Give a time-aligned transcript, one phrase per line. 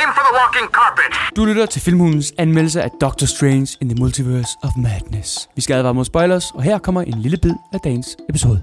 [0.00, 1.36] Aim for the walking carpet.
[1.36, 5.48] Du lytter til Filmhulens anmeldelse af Doctor Strange in the Multiverse of Madness.
[5.56, 8.62] Vi skal advare mod spoilers, og her kommer en lille bid af dagens episode.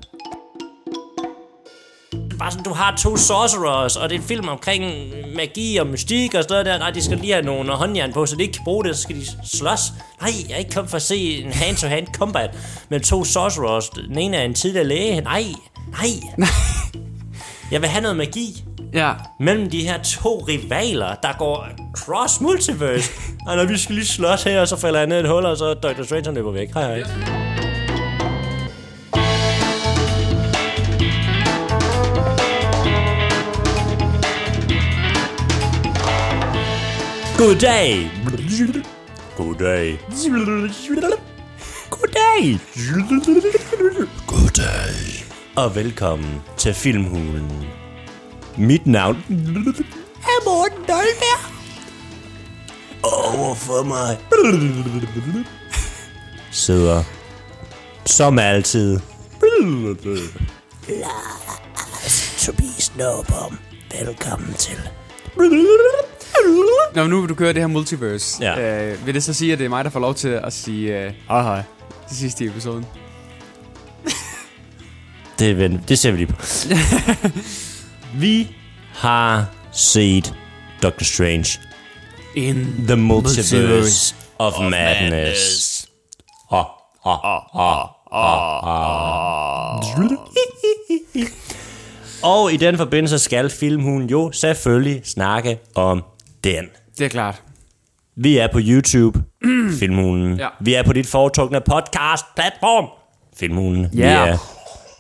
[2.40, 4.84] Bare sådan, du har to sorcerers, og det er en film omkring
[5.36, 6.78] magi og mystik og sådan noget der.
[6.78, 9.02] Nej, de skal lige have nogle håndjern på, så de ikke kan bruge det, så
[9.02, 9.80] skal de slås.
[10.22, 12.58] Nej, jeg er ikke kommet for at se en hand-to-hand combat
[12.90, 13.90] med to sorcerers.
[13.90, 15.22] Den ene er en tidligere læge.
[15.22, 15.44] Nej,
[15.92, 16.10] nej.
[17.72, 23.12] Jeg vil have noget magi Ja, mellem de her to rivaler, der går cross multiverse.
[23.48, 25.46] og når vi skal lige slås her, og så falder jeg ned i et hul,
[25.46, 26.04] og så Dr.
[26.04, 26.74] Strange han løber væk.
[26.74, 27.04] Hej hej.
[37.38, 38.12] Goddag.
[39.38, 40.00] Goddag.
[41.90, 42.60] Goddag.
[44.28, 45.26] Goddag.
[45.56, 47.79] Og velkommen til Filmhulen.
[48.60, 51.40] Mit navn er Morten Dolberg.
[53.04, 54.18] Overfor mig
[56.52, 57.04] sidder
[58.06, 59.00] som altid
[60.90, 63.60] Lars Tobias Nåbom.
[64.00, 64.78] Velkommen til.
[66.96, 68.44] Nå, men nu vil du køre det her multiverse.
[68.44, 68.92] Ja.
[68.92, 71.00] Øh, vil det så sige, at det er mig, der får lov til at sige
[71.00, 71.62] øh, hej hej
[72.08, 72.86] til sidst i episoden?
[75.40, 76.36] Det, det ser vi lige på.
[78.22, 78.56] vi
[79.00, 80.34] har set
[80.84, 81.60] Doctor Strange
[82.36, 85.86] In The Multiverse of Madness.
[86.52, 86.66] Oh,
[87.06, 89.84] oh, oh, oh, oh.
[92.24, 96.04] Og i den forbindelse skal filmhulen jo selvfølgelig snakke om
[96.44, 96.66] den.
[96.98, 97.42] Det er klart.
[98.16, 99.24] Vi er på YouTube,
[99.80, 100.38] Filmhulen.
[100.40, 100.48] Ja.
[100.62, 102.86] Vi er på dit foretrukne podcast-platform,
[103.40, 103.88] Filmhulen.
[103.94, 104.26] Vi Ja.
[104.28, 104.38] er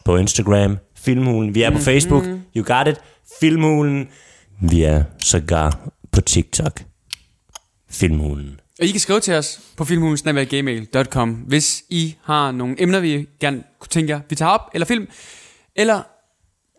[0.05, 1.55] på Instagram, Filmhulen.
[1.55, 2.23] Vi er på Facebook,
[2.55, 2.97] You Got It,
[3.39, 4.07] Filmhulen.
[4.61, 6.81] Vi er sågar på TikTok,
[7.89, 8.59] Filmhulen.
[8.79, 13.63] Og I kan skrive til os på filmhulens.gmail.com, hvis I har nogle emner, vi gerne
[13.79, 15.07] kunne tænke jer, vi tager op, eller film,
[15.75, 16.01] eller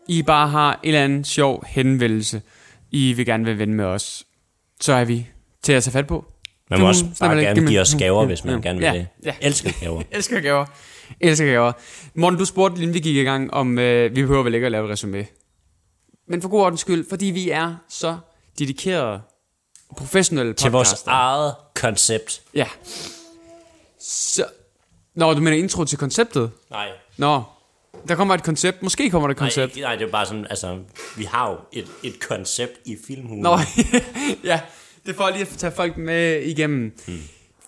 [0.07, 2.41] I bare har en eller anden sjov henvendelse,
[2.91, 4.23] I vil gerne vil vende med os.
[4.81, 5.27] Så er vi
[5.63, 6.25] til at tage fat på.
[6.69, 9.07] Man må også bare gerne give os gaver, hvis man Ja, gerne vil ja, det.
[9.25, 9.33] ja.
[9.41, 10.01] Elsker gaver.
[10.11, 10.65] Elsker gaver.
[11.19, 11.71] Elsker gaver.
[12.15, 14.71] Morten, du spurgte, inden vi gik i gang, om øh, vi behøver vel ikke at
[14.71, 15.25] lave et resume.
[16.31, 18.17] Men for god ordens skyld, fordi vi er så
[18.59, 19.21] dedikerede
[19.97, 21.11] professionelle Til vores podcaster.
[21.11, 22.41] eget koncept.
[22.53, 22.67] Ja.
[23.99, 24.45] Så...
[25.15, 26.51] Nå, du mener intro til konceptet?
[26.69, 26.87] Nej,
[27.17, 27.43] Nå,
[28.07, 28.83] der kommer et koncept.
[28.83, 29.75] Måske kommer der et nej, koncept.
[29.75, 30.79] ikke- nej, det er bare sådan, altså,
[31.17, 33.41] vi har jo et, et koncept i filmhulen.
[33.43, 33.57] Nå,
[34.43, 34.59] ja.
[35.05, 36.97] Det er for lige at tage folk med igennem.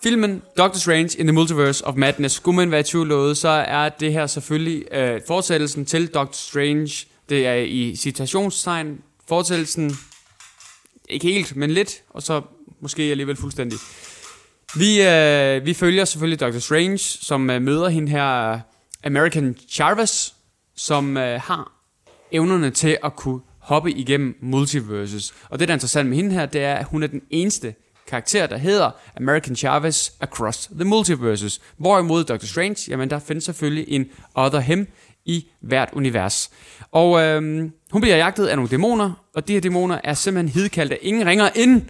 [0.02, 3.88] Filmen Doctor Strange in the Multiverse of Madness, skulle man være i tvivl så er
[3.88, 7.06] det her selvfølgelig øh, fortsættelsen til Doctor Strange.
[7.28, 9.92] Det er i citationstegn fortællelsen,
[11.08, 12.42] ikke helt, men lidt, og så
[12.80, 13.78] måske alligevel fuldstændig.
[14.76, 16.58] Vi, øh, vi følger selvfølgelig Dr.
[16.58, 18.58] Strange, som øh, møder hende her, øh,
[19.04, 20.32] American Chavez,
[20.76, 21.72] som øh, har
[22.32, 25.34] evnerne til at kunne hoppe igennem multiverses.
[25.50, 27.74] Og det, der er interessant med hende her, det er, at hun er den eneste
[28.06, 31.60] karakter, der hedder American Chavez Across the Multiverses.
[31.76, 32.46] Hvorimod Dr.
[32.46, 34.86] Strange, jamen der findes selvfølgelig en Other Him
[35.26, 36.50] i hvert univers.
[36.92, 40.92] Og øhm, hun bliver jagtet af nogle dæmoner, og de her dæmoner er simpelthen hidkaldt
[40.92, 41.82] af ingen ringer end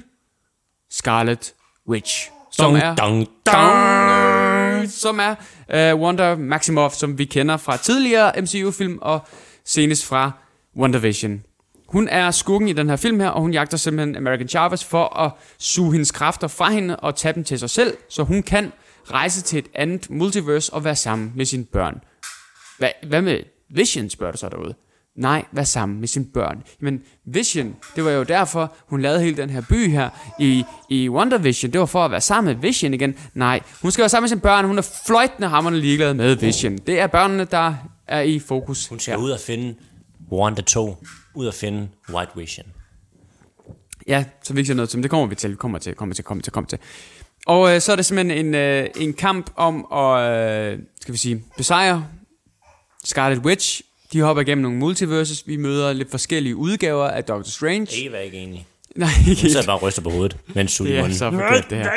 [0.90, 1.54] Scarlet
[1.88, 2.30] Witch.
[2.52, 4.90] Som Dong, er dong, dong.
[4.90, 5.34] som er
[5.94, 9.20] uh, Wanda Maximoff, som vi kender fra tidligere MCU-film og
[9.64, 10.32] senest fra
[10.76, 11.42] WandaVision.
[11.88, 15.18] Hun er skurken i den her film her, og hun jagter simpelthen American Chavez for
[15.18, 18.72] at suge hendes kræfter fra hende og tage dem til sig selv, så hun kan
[19.10, 22.00] rejse til et andet multiverse og være sammen med sine børn.
[22.78, 24.74] Hvad, hvad med Vision, spørger du så derude?
[25.16, 26.62] Nej, vær sammen med sine børn.
[26.80, 31.08] Men Vision, det var jo derfor, hun lavede hele den her by her i, i
[31.08, 31.72] WandaVision.
[31.72, 33.14] Det var for at være sammen med Vision igen.
[33.34, 34.64] Nej, hun skal være sammen med sine børn.
[34.64, 36.78] Hun er fløjtende hammerne ligeglad med Vision.
[36.78, 37.74] Det er børnene, der
[38.06, 38.88] er i fokus.
[38.88, 39.74] Hun skal ud og finde
[40.32, 41.04] Wanda 2.
[41.34, 42.66] Ud og finde White Vision.
[44.08, 46.24] Ja, så vi ikke noget til, men det kommer vi til, kommer til, kommer til,
[46.24, 46.78] kommer til, kommer til.
[47.46, 51.18] Og øh, så er det simpelthen en, øh, en kamp om at, øh, skal vi
[51.18, 52.06] sige, besejre
[53.04, 53.82] Scarlet Witch.
[54.12, 55.42] De hopper igennem nogle multiverses.
[55.46, 58.06] Vi møder lidt forskellige udgaver af Doctor Strange.
[58.06, 58.66] Eva er ikke enig.
[58.96, 61.70] Nej, Hun ikke sidder bare og ryster på hovedet, mens Det Sully er så forkert,
[61.70, 61.90] det her.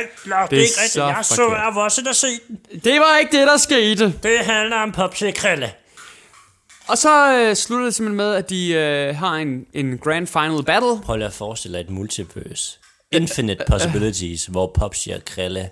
[0.49, 1.57] Det er så forkert.
[1.59, 2.59] jeg var også der se den.
[2.83, 4.05] Det var ikke det, der skete.
[4.23, 5.71] Det handler om Popsi Krille.
[6.87, 10.63] Og så øh, slutter det simpelthen med, at de øh, har en, en grand final
[10.63, 11.01] battle.
[11.03, 12.79] Prøv lige at forestille dig et multiverse.
[13.11, 15.69] Infinite possibilities, hvor Popsi og Krille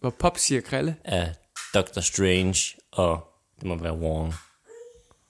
[0.00, 0.96] Hvor Pop siger krille.
[1.04, 1.26] er
[1.74, 2.56] Doctor Strange,
[2.92, 3.20] og
[3.60, 4.34] det må være Wong.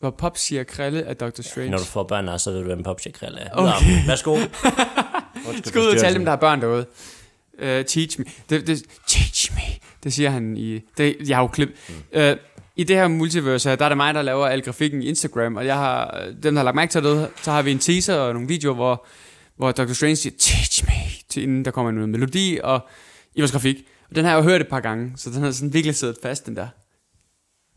[0.07, 1.71] Hvor Pop siger krille af Doctor Strange.
[1.71, 3.51] Når du får børn, så ved du, hvem Popsi og Krille er.
[3.53, 3.71] Okay.
[3.71, 4.39] Nå, værsgo.
[5.65, 6.87] Skal ud og tale dem, der har børn derude.
[7.59, 8.25] Uh, teach me.
[8.51, 9.61] Det, det, teach me.
[10.05, 10.81] Det siger han i...
[10.99, 11.69] Det, jeg har jo klip.
[11.89, 12.21] Mm.
[12.21, 12.37] Uh,
[12.77, 15.57] I det her multiverse her, der er det mig, der laver al grafikken i Instagram,
[15.57, 18.15] og jeg har, dem, der har lagt mærke til det, så har vi en teaser
[18.15, 19.07] og nogle videoer, hvor,
[19.57, 19.93] hvor Dr.
[19.93, 20.93] Strange siger, teach me,
[21.29, 22.89] til inden der kommer en melodi og
[23.35, 23.77] i vores grafik.
[24.11, 26.17] Og den har jeg jo hørt et par gange, så den har sådan virkelig siddet
[26.23, 26.69] fast, den der.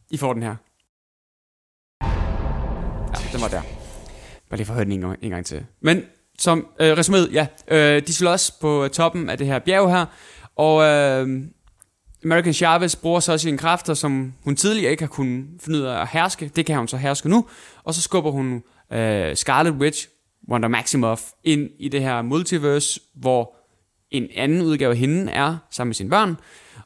[0.09, 0.55] I får den her.
[3.33, 3.61] Den var der.
[4.49, 5.65] Bare lige for at høre den en gang, en gang til.
[5.81, 6.03] Men
[6.39, 10.05] som øh, resumeret, ja, øh, de slås på øh, toppen af det her bjerg her,
[10.55, 11.43] og øh,
[12.23, 16.01] American Chavez bruger så sine kræfter, som hun tidligere ikke har kunnet finde ud af
[16.01, 16.51] at herske.
[16.55, 17.45] Det kan hun så herske nu.
[17.83, 20.07] Og så skubber hun øh, Scarlet Witch,
[20.51, 23.55] Wanda Maximoff, ind i det her multiverse, hvor
[24.11, 26.37] en anden udgave af hende er sammen med sine børn.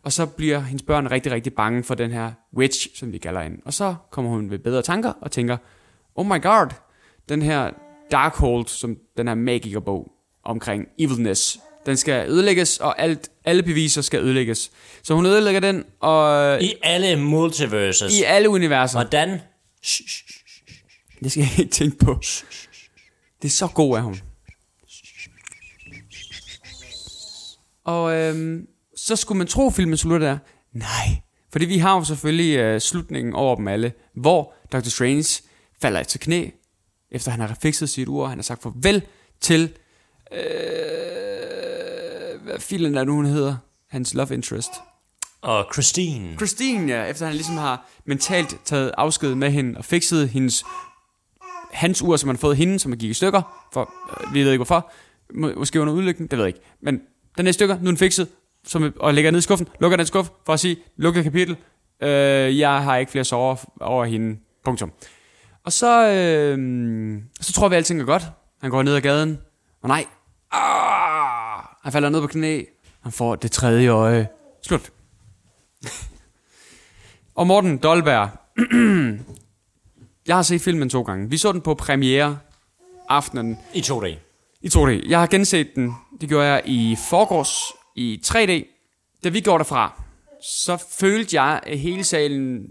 [0.04, 3.42] Og så bliver hendes børn rigtig, rigtig bange for den her witch, som vi kalder
[3.42, 3.58] hende.
[3.66, 5.58] Og så kommer hun ved bedre tanker og tænker,
[6.16, 6.68] oh my god,
[7.30, 7.72] den her
[8.12, 10.12] Darkhold, som den her magikerbog
[10.44, 14.72] omkring evilness, den skal ødelægges, og alt, alle beviser skal ødelægges.
[15.04, 16.62] Så hun ødelægger den, og...
[16.64, 18.20] I alle multiverses.
[18.20, 18.98] I alle universer.
[18.98, 19.40] Hvordan?
[21.24, 22.20] Det skal jeg ikke tænke på.
[23.42, 24.22] Det er så god, er hun.
[27.86, 30.38] Og øhm, så skulle man tro, filmen slutter der.
[30.74, 31.22] Nej.
[31.52, 34.90] Fordi vi har jo selvfølgelig øh, slutningen over dem alle, hvor Dr.
[34.90, 35.44] Strange
[35.84, 36.50] falder til knæ,
[37.12, 39.02] efter han har fikset sit ur, han har sagt farvel
[39.42, 39.62] til,
[40.32, 40.40] øh,
[42.44, 43.56] hvad filen er nu, hun hedder?
[43.90, 44.70] Hans love interest.
[45.42, 46.36] Og Christine.
[46.36, 50.66] Christine, ja, efter han ligesom har mentalt taget afsked med hende og fikset hendes,
[51.72, 54.44] hans ur, som han har fået hende, som er gik i stykker, for øh, vi
[54.44, 54.92] ved ikke hvorfor,
[55.34, 57.02] Må, måske under udlykning, det ved jeg ikke, men
[57.38, 58.28] den er i stykker, nu er den fikset,
[58.64, 61.58] som, og lægger ned i skuffen, lukker den skuffe for at sige, lukket kapitel,
[62.02, 64.92] øh, jeg har ikke flere sover over hende, punktum.
[65.66, 68.24] Og så, øh, så tror vi, at alting er godt.
[68.62, 69.40] Han går ned ad gaden,
[69.82, 70.06] og nej,
[70.52, 72.64] ah, han falder ned på knæ,
[73.02, 74.28] han får det tredje øje.
[74.62, 74.92] Slut.
[77.36, 78.30] og Morten Dolberg,
[80.28, 81.30] jeg har set filmen to gange.
[81.30, 82.40] Vi så den på premiere
[83.10, 84.20] aftenen I to dage.
[84.62, 85.10] i 2D.
[85.10, 87.54] Jeg har genset den, det gjorde jeg i forgårs
[87.96, 88.52] i 3D.
[89.24, 90.04] Da vi går derfra,
[90.42, 92.68] så følte jeg, at hele salen,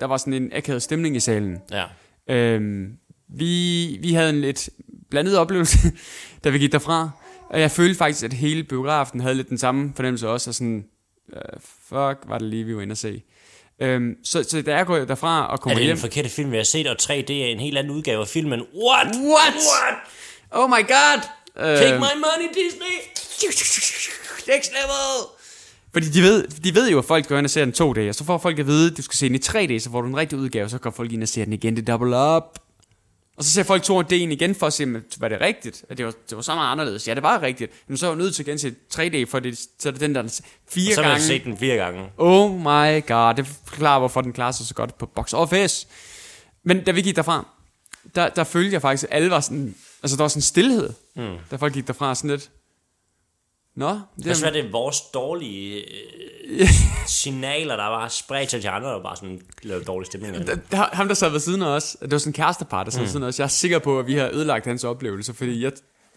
[0.00, 1.58] der var sådan en akavet stemning i salen.
[1.70, 1.84] Ja.
[2.30, 2.86] Øhm,
[3.28, 4.68] vi, vi havde en lidt
[5.10, 5.78] blandet oplevelse,
[6.44, 7.10] da vi gik derfra.
[7.50, 10.50] Og jeg følte faktisk, at hele biografen havde lidt den samme fornemmelse også.
[10.50, 10.84] Og sådan,
[11.32, 13.22] uh, fuck, var det lige, vi var inde at se.
[13.80, 15.96] Øhm, så, så da jeg går derfra og Er kommer det hjem...
[15.96, 18.60] en forkert film, vi har set, og 3D er en helt anden udgave af filmen?
[18.60, 19.06] What?
[19.06, 19.54] What?
[19.54, 19.94] What?
[20.50, 21.20] Oh my god!
[21.56, 22.96] Take Øhm, my money, Disney!
[24.48, 25.35] Next level!
[25.96, 28.14] Fordi de ved, de ved jo, at folk går ind og ser den 2D, og
[28.14, 30.08] så får folk at vide, at du skal se den i 3D, så får du
[30.08, 32.42] en rigtig udgave, så går folk ind og ser den igen, det double up.
[33.36, 35.84] Og så ser folk 2D'en igen for at se, om- var det rigtigt?
[35.88, 37.08] At det var, det var så meget anderledes.
[37.08, 37.72] Ja, det var rigtigt.
[37.88, 40.14] Men så er jeg nødt til at gense 3D, for det, så er det den
[40.14, 40.40] der
[40.70, 41.24] fire Så har gange.
[41.24, 42.04] set den fire gange.
[42.18, 45.86] Oh my god, det forklarer, hvorfor den klarer sig så godt på box office.
[46.64, 47.46] Men da vi gik derfra,
[48.14, 50.90] der, der følte jeg faktisk, at alle var sådan, altså der var sådan en stillhed,
[51.16, 51.34] mm.
[51.50, 52.50] da folk gik derfra sådan lidt,
[53.76, 55.84] Nå, det Det er, være, det er vores dårlige
[56.48, 56.68] øh,
[57.06, 60.46] signaler, der bare spredt til de andre, og bare sådan lavet dårlig stemning.
[60.46, 60.60] det.
[60.70, 63.00] der, ham der sad ved siden af os, det var sådan en kærestepar, der sad
[63.00, 65.62] ved siden af os, jeg er sikker på, at vi har ødelagt hans oplevelse, fordi
[65.64, 65.72] jeg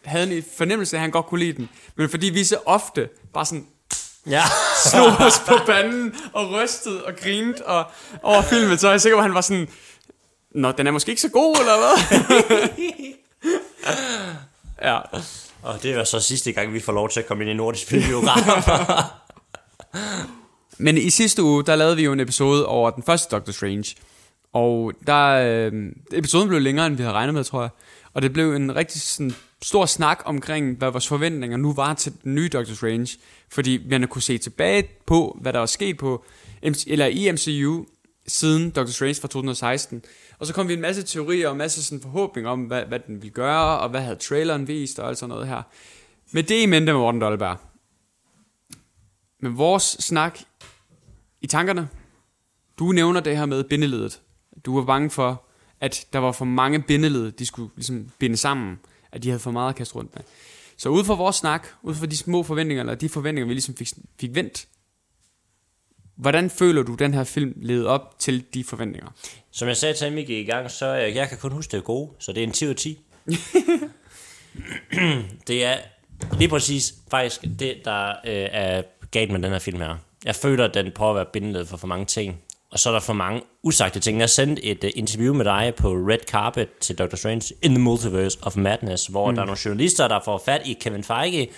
[0.05, 3.09] havde en fornemmelse af, at han godt kunne lide den, men fordi vi så ofte
[3.33, 3.67] bare sådan
[4.29, 4.43] Ja.
[4.91, 7.85] slog os på panden og rystede og grinede og
[8.23, 9.67] over filmen, så er jeg sikker på, at han var sådan,
[10.51, 12.69] Nå, den er måske ikke så god, eller hvad?
[14.89, 14.99] ja.
[15.61, 17.87] Og det var så sidste gang, vi får lov til at komme ind i nordisk
[17.87, 18.63] filmbiograf.
[20.77, 23.95] Men i sidste uge, der lavede vi jo en episode over den første Doctor Strange.
[24.53, 27.69] Og der, øh, episoden blev længere, end vi havde regnet med, tror jeg.
[28.13, 32.13] Og det blev en rigtig sådan, stor snak omkring, hvad vores forventninger nu var til
[32.23, 33.07] den nye Doctor Strange.
[33.49, 36.25] Fordi man kunne se tilbage på, hvad der var sket på,
[36.87, 37.85] eller i MCU,
[38.29, 40.03] siden Doctor Strange fra 2016.
[40.39, 42.99] Og så kom vi en masse teorier og en masse sådan forhåbninger om, hvad, hvad
[42.99, 45.61] den ville gøre, og hvad havde traileren vist, og alt sådan noget her.
[46.31, 47.57] Med det i mente med Morten Dolberg.
[49.39, 50.39] Men vores snak
[51.41, 51.89] i tankerne,
[52.79, 54.21] du nævner det her med bindeledet.
[54.65, 55.43] Du var bange for,
[55.79, 58.79] at der var for mange bindeled, de skulle ligesom binde sammen,
[59.11, 60.23] at de havde for meget at kaste rundt med.
[60.77, 63.75] Så ud fra vores snak, ud fra de små forventninger, eller de forventninger, vi ligesom
[63.75, 64.67] fik, fik vendt,
[66.19, 69.07] hvordan føler du, den her film levede op til de forventninger?
[69.51, 72.31] Som jeg sagde til Mikke i gang, så jeg kan kun huske det gode, så
[72.31, 72.99] det er en 10 ud af 10.
[75.47, 75.77] det er
[76.37, 79.95] lige præcis faktisk det, der øh, er galt med den her film her.
[80.25, 82.41] Jeg føler, at den prøver at være bindeled for for mange ting.
[82.71, 84.19] og så er der for mange usagte ting.
[84.19, 87.83] Jeg sendte et uh, interview med dig på Red Carpet til Doctor Strange in the
[87.83, 89.35] Multiverse of Madness, hvor mm.
[89.35, 91.49] der er nogle journalister, der får fat i Kevin Feige,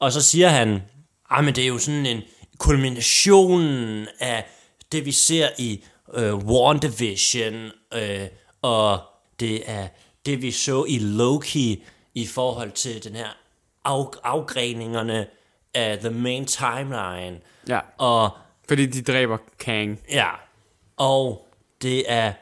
[0.00, 0.82] og så siger han,
[1.30, 2.22] ah, men det er jo sådan en
[2.58, 4.46] kulmination af
[4.92, 8.26] det, vi ser i uh, WandaVision, uh,
[8.62, 9.00] og
[9.40, 9.88] det er
[10.26, 11.82] det, vi så i Loki
[12.14, 13.28] i forhold til den her
[13.84, 15.26] af, afgreningerne
[15.74, 17.40] af The Main Timeline.
[17.68, 17.80] Ja.
[17.98, 18.30] Og
[18.68, 20.00] Fordi de dræber Kang.
[20.10, 20.30] Ja,
[20.96, 21.48] og
[21.82, 22.32] det er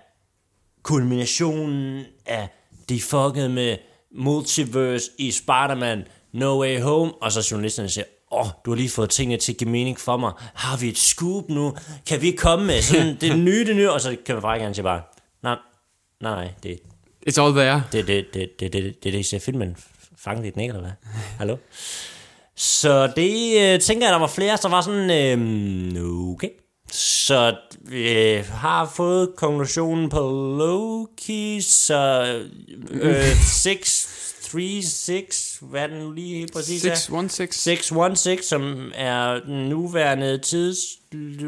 [0.83, 2.49] kulminationen af
[2.89, 3.79] de fuckede med
[4.15, 8.91] multiverse i Spider-Man No Way Home, og så journalisterne siger, åh, oh, du har lige
[8.91, 10.33] fået tingene til at give mening for mig.
[10.55, 11.77] Har vi et scoop nu?
[12.07, 13.91] Kan vi komme med sådan det nye, det nye?
[13.91, 15.03] Og så kan man bare gerne sige bare,
[15.43, 15.57] nej,
[16.21, 16.79] nej, nej, det,
[17.29, 17.83] It's all there.
[17.93, 19.77] det, det, det, det, det, det, det, I ser filmen
[20.19, 20.93] fanget i den, ikke, eller hvad?
[21.39, 21.57] Hallo?
[22.57, 26.49] Så det øh, tænker jeg, der var flere, der var sådan, øh, okay.
[26.93, 30.21] Så vi øh, har fået konklusionen på
[30.59, 32.25] Loki, så
[32.91, 33.27] øh,
[34.53, 36.95] 636, hvad er den nu lige helt præcis er?
[36.95, 37.61] 616.
[37.61, 40.79] 616, som er den nuværende tids,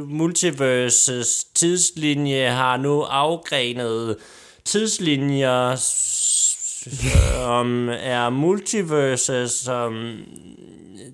[0.06, 4.16] multiverses tidslinje, har nu afgrenet
[4.64, 10.16] tidslinjer, som er multiverses, som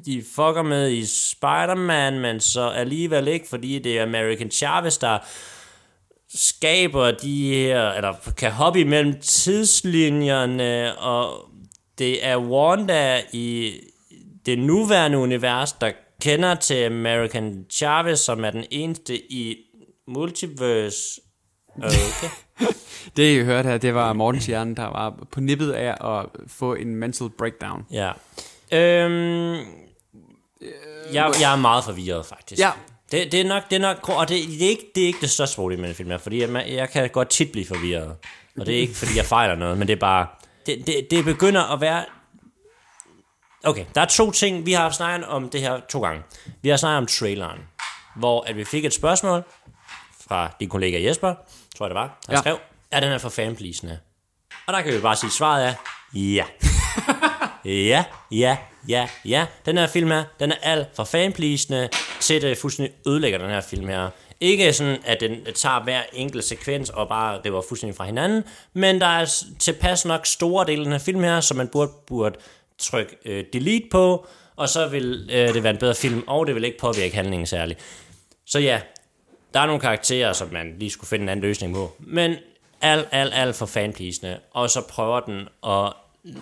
[0.06, 5.18] de fucker med i Spider-Man, men så alligevel ikke, fordi det er American Chavez, der
[6.34, 11.50] skaber de her, eller kan hoppe imellem tidslinjerne, og
[12.00, 13.74] det er Wanda i
[14.46, 19.56] det nuværende univers, der kender til American Chavez, som er den eneste i
[20.08, 21.20] multiverse.
[21.76, 22.28] Okay.
[23.16, 26.74] Det, I hørte her, det var Mortens hjerne, der var på nippet af at få
[26.74, 27.86] en mental breakdown.
[27.92, 28.12] Ja.
[28.72, 29.54] Øhm,
[31.12, 32.60] jeg, jeg er meget forvirret, faktisk.
[32.60, 32.70] Ja.
[33.12, 35.20] Det, det er nok, det er nok, og det, det, er ikke, det er ikke
[35.20, 38.16] det største problem med den film her, fordi jeg, jeg kan godt tit blive forvirret.
[38.60, 40.26] Og det er ikke, fordi jeg fejler noget, men det er bare,
[40.66, 42.04] det, det, det begynder at være,
[43.64, 46.22] okay, der er to ting, vi har snakket om det her to gange.
[46.62, 47.58] Vi har snakket om traileren,
[48.16, 49.42] hvor at vi fik et spørgsmål
[50.28, 51.34] fra din kollega Jesper,
[51.76, 52.40] tror jeg det var, han Ja.
[52.40, 52.58] skrev,
[52.90, 53.98] er den her for fanpleasende?
[54.66, 55.74] Og der kan vi bare sige, svaret er
[56.14, 56.44] ja.
[57.64, 58.56] Ja, ja,
[58.88, 59.46] ja, ja.
[59.66, 61.88] Den her film her, den er alt for fanpleasende
[62.20, 64.10] til det fuldstændig ødelægger den her film her.
[64.40, 69.00] Ikke sådan, at den tager hver enkelt sekvens og bare river fuldstændig fra hinanden, men
[69.00, 72.38] der er tilpas nok store dele af den her film her, som man burde, burde
[72.78, 76.54] trykke øh, delete på, og så vil øh, det være en bedre film, og det
[76.54, 77.80] vil ikke påvirke handlingen særligt.
[78.46, 78.80] Så ja,
[79.54, 81.92] der er nogle karakterer, som man lige skulle finde en anden løsning på.
[81.98, 82.34] Men
[82.80, 84.38] alt, alt, alt for fanpleasende.
[84.50, 85.92] Og så prøver den at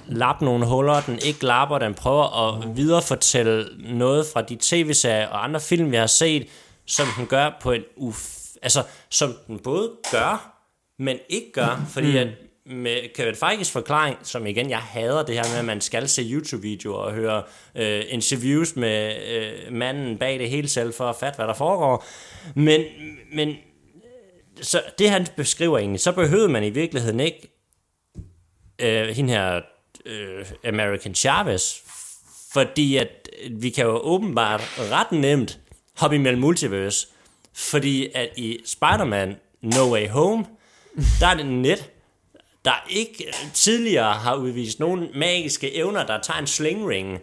[0.09, 5.45] lappe nogle huller, den ikke lapper, den prøver at viderefortælle noget fra de tv-serier og
[5.45, 6.47] andre film, vi har set,
[6.88, 8.38] som den gør på en uf...
[8.62, 10.61] Altså, som den både gør,
[10.99, 12.28] men ikke gør, fordi at
[12.66, 16.23] med Kevin Feiges forklaring, som igen, jeg hader det her med, at man skal se
[16.23, 17.42] YouTube-videoer og høre
[17.75, 22.04] øh, interviews med øh, manden bag det hele selv, for at fatte, hvad der foregår.
[22.54, 22.85] Men,
[23.33, 23.57] men
[24.61, 27.49] så det han beskriver egentlig, så behøvede man i virkeligheden ikke
[28.78, 29.61] øh, hende her
[30.07, 31.75] øh, American Chavez,
[32.52, 35.59] fordi at vi kan jo åbenbart ret nemt
[35.99, 37.07] hoppe imellem multiverse,
[37.55, 40.45] fordi at i Spider-Man No Way Home,
[41.21, 41.90] der er det net,
[42.64, 43.25] der ikke
[43.55, 47.19] tidligere har udvist nogen magiske evner, der tager en slingring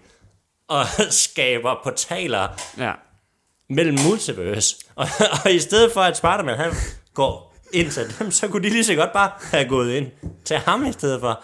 [0.67, 2.91] og skaber portaler Ja.
[3.69, 4.75] mellem multiverse.
[4.95, 5.07] Og,
[5.45, 6.73] og i stedet for, at Spider-Man han
[7.13, 10.07] går ind til dem, så kunne de lige så godt bare have gået ind
[10.45, 11.43] til ham i stedet for.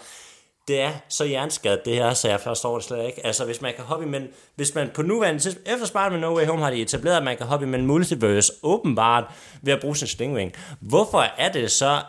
[0.68, 3.26] Det er så hjerneskadet det her, så jeg forstår det slet ikke.
[3.26, 4.34] Altså, hvis man kan hoppe imellem...
[4.54, 5.68] Hvis man på nuværende tidspunkt...
[5.68, 9.24] Efter Spider-Man No Way Home har de etableret, at man kan hoppe imellem multiverse, åbenbart
[9.62, 10.52] ved at bruge sin stingwing.
[10.80, 12.02] Hvorfor er det så,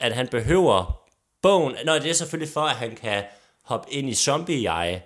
[0.00, 1.00] at han behøver
[1.42, 1.74] bogen?
[1.86, 3.22] Nå, det er selvfølgelig for, at han kan
[3.64, 5.00] hoppe ind i zombie-eye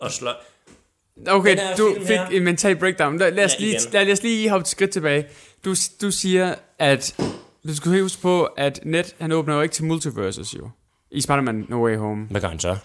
[0.00, 0.30] og slå...
[1.28, 3.18] Okay, du fik her- en mental breakdown.
[3.18, 3.92] Lad, lad, os Ja, lige, igen.
[3.92, 5.26] lad os lige hoppe et skridt tilbage.
[5.64, 7.14] Du, du siger, at
[7.68, 10.70] du skal huske på, at Net, han åbner jo ikke til multiverses jo.
[11.10, 12.26] I Spider-Man No Way Home.
[12.30, 12.76] Hvad gør han så?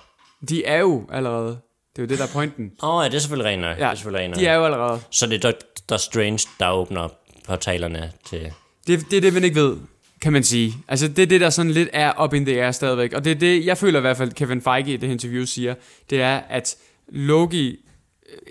[0.50, 1.60] De er jo allerede.
[1.96, 2.72] Det er jo det, der er pointen.
[2.84, 3.78] Åh, oh, ja, det er selvfølgelig rent nok.
[3.78, 4.40] Ja, det er selvfølgelig rent nok.
[4.40, 5.02] de er jo allerede.
[5.10, 7.10] Så det er Doctor Strange, der åbner
[7.46, 8.54] portalerne til...
[8.88, 9.78] Det, det er det, man ikke ved,
[10.22, 10.74] kan man sige.
[10.88, 13.14] Altså, det er det, der sådan lidt er up in the air stadigvæk.
[13.14, 15.76] Og det er det, jeg føler i hvert fald, Kevin Feige i det interview siger,
[16.10, 16.76] det er, at
[17.08, 17.78] Loki,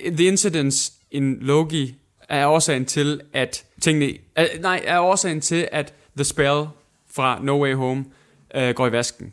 [0.06, 1.94] the incidents in Loki,
[2.28, 6.64] er årsagen til, at tingene, er, nej, er årsagen til, at The Spell
[7.10, 8.04] fra No Way Home
[8.54, 9.32] øh, går i vasken.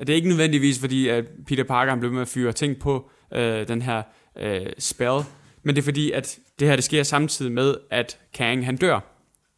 [0.00, 3.10] Det er ikke nødvendigvis, fordi at Peter Parker han blev med at fyre ting på
[3.32, 4.02] øh, den her
[4.38, 5.20] øh, spell,
[5.62, 9.00] men det er fordi, at det her det sker samtidig med, at Kang han dør.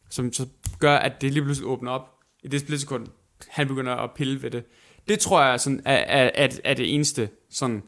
[0.09, 0.45] som så
[0.79, 2.09] gør, at det lige pludselig åbner op
[2.43, 3.07] i det splitsekund,
[3.47, 4.63] han begynder at pille ved det.
[5.07, 7.83] Det tror jeg sådan, er, er, er, er det eneste sådan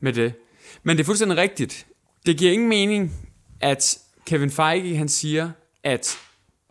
[0.00, 0.32] med det.
[0.82, 1.86] Men det er fuldstændig rigtigt.
[2.26, 3.12] Det giver ingen mening,
[3.60, 5.50] at Kevin Feige han siger,
[5.82, 6.18] at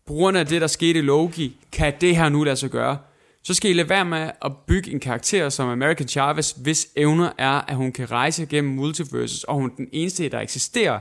[0.05, 2.98] på grund af det, der skete i Loki, kan det her nu lade sig gøre.
[3.43, 7.31] Så skal I lade være med at bygge en karakter som American Chavez, hvis evner
[7.38, 11.00] er, at hun kan rejse gennem multiverses, og hun er den eneste, der eksisterer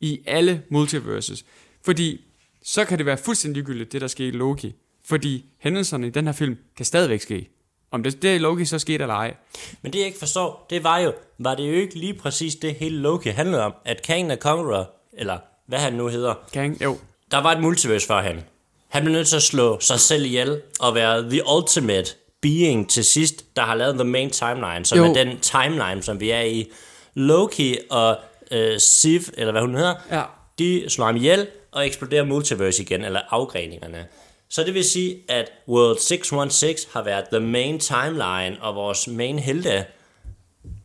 [0.00, 1.44] i alle multiverses.
[1.84, 2.20] Fordi
[2.62, 4.74] så kan det være fuldstændig ligegyldigt, det der skete i Loki.
[5.04, 7.48] Fordi hændelserne i den her film kan stadigvæk ske.
[7.90, 9.34] Om det, det er Loki så skete eller ej.
[9.82, 12.74] Men det jeg ikke forstår, det var jo, var det jo ikke lige præcis det
[12.74, 16.98] hele Loki handlede om, at Kang the Conqueror, eller hvad han nu hedder, Kang, jo.
[17.30, 18.40] der var et multivers for han.
[18.88, 23.04] Han blev nødt til at slå sig selv ihjel og være the ultimate being til
[23.04, 25.04] sidst, der har lavet the main timeline, som Jo.
[25.04, 26.70] er den timeline, som vi er i.
[27.14, 28.18] Loki og
[28.50, 30.22] øh, Sif, eller hvad hun hedder, Ja.
[30.58, 34.06] de slår ham ihjel og eksploderer multiverse igen, eller afgreningerne.
[34.50, 39.38] Så det vil sige, at World 616 har været the main timeline og vores main
[39.38, 39.84] helte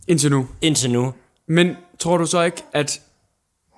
[0.08, 0.48] Indtil nu.
[0.62, 1.14] indtil nu.
[1.48, 3.02] Men tror du så ikke, at...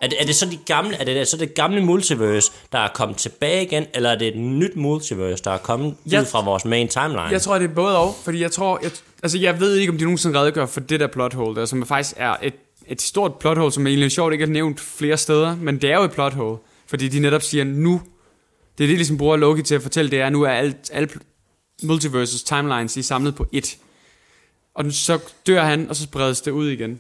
[0.03, 2.88] Er det, er det så de gamle, er det så det gamle multiverse, der er
[2.93, 6.43] kommet tilbage igen, eller er det et nyt multiverse, der er kommet Jeg- ud fra
[6.43, 7.22] vores main timeline?
[7.22, 8.79] Jeg tror, det er både og, fordi jeg tror...
[8.83, 8.91] Jeg,
[9.24, 11.86] altså, jeg ved ikke, om de nogensinde redegør for det der plot hole der, som
[11.86, 12.53] faktisk er et,
[12.88, 15.91] et stort plot hole, som egentlig er sjovt ikke er nævnt flere steder, men det
[15.91, 16.57] er jo et plot hole,
[16.88, 18.01] fordi de netop siger, nu...
[18.77, 21.10] Det er det, ligesom bruger Loki til at fortælle, det er, nu er alt, alle
[21.83, 23.77] multiverses timelines, er samlet på ét.
[24.75, 27.00] Og så dør han, og så spredes det ud igen.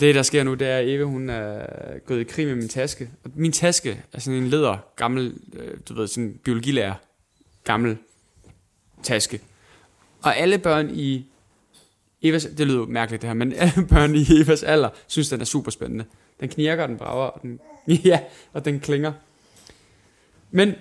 [0.00, 1.66] Det, der sker nu, det er, at Eva, hun er
[2.06, 3.10] gået i krig med min taske.
[3.24, 6.94] Og min taske er sådan en leder, gammel, øh, du ved, sådan en biologilærer,
[7.64, 7.96] gammel
[9.02, 9.40] taske.
[10.22, 11.26] Og alle børn i
[12.22, 15.44] Evas, det lyder mærkeligt det her, men alle børn i Evas alder synes, den er
[15.44, 16.04] super spændende.
[16.40, 17.60] Den knirker, den brager, og den,
[18.04, 18.20] ja,
[18.52, 19.12] og den klinger.
[20.50, 20.74] Men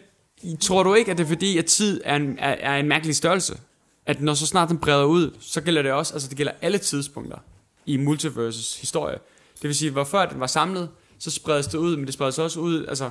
[0.60, 3.16] tror du ikke, at det er fordi, at tid er en, er, er en mærkelig
[3.16, 3.60] størrelse?
[4.06, 6.78] At når så snart den breder ud, så gælder det også, altså det gælder alle
[6.78, 7.38] tidspunkter
[7.86, 9.18] i multiverses historie.
[9.56, 12.40] Det vil sige, hvor før den var samlet, så spredes det ud, men det spredes
[12.40, 13.10] også ud, altså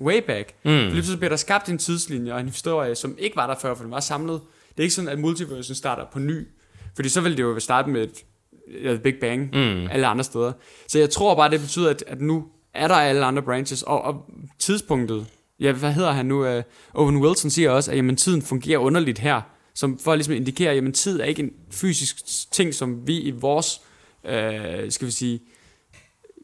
[0.00, 0.54] way back.
[0.64, 0.70] Mm.
[0.70, 3.74] Lige pludselig bliver der skabt en tidslinje og en historie, som ikke var der før,
[3.74, 4.40] for den var samlet.
[4.70, 6.48] Det er ikke sådan, at multiversen starter på ny.
[6.94, 8.24] Fordi så ville det jo starte med et,
[8.68, 9.86] et Big Bang mm.
[9.90, 10.52] alle andre steder.
[10.88, 14.02] Så jeg tror bare, det betyder, at, at nu er der alle andre branches, og,
[14.02, 14.24] og
[14.58, 15.26] tidspunktet,
[15.60, 16.56] ja, hvad hedder han nu?
[16.56, 16.62] Uh,
[16.94, 19.40] Owen Wilson siger også, at jamen, tiden fungerer underligt her,
[19.74, 22.16] som for at ligesom indikere, at jamen, tid er ikke en fysisk
[22.52, 23.80] ting, som vi i vores,
[24.28, 25.40] øh, skal vi sige,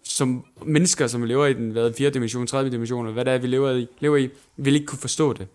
[0.05, 2.11] som mennesker, som lever i den hvad, 4.
[2.11, 2.71] dimension, 3.
[2.71, 5.47] dimension, hvad det er, vi lever i, lever i, vil ikke kunne forstå det.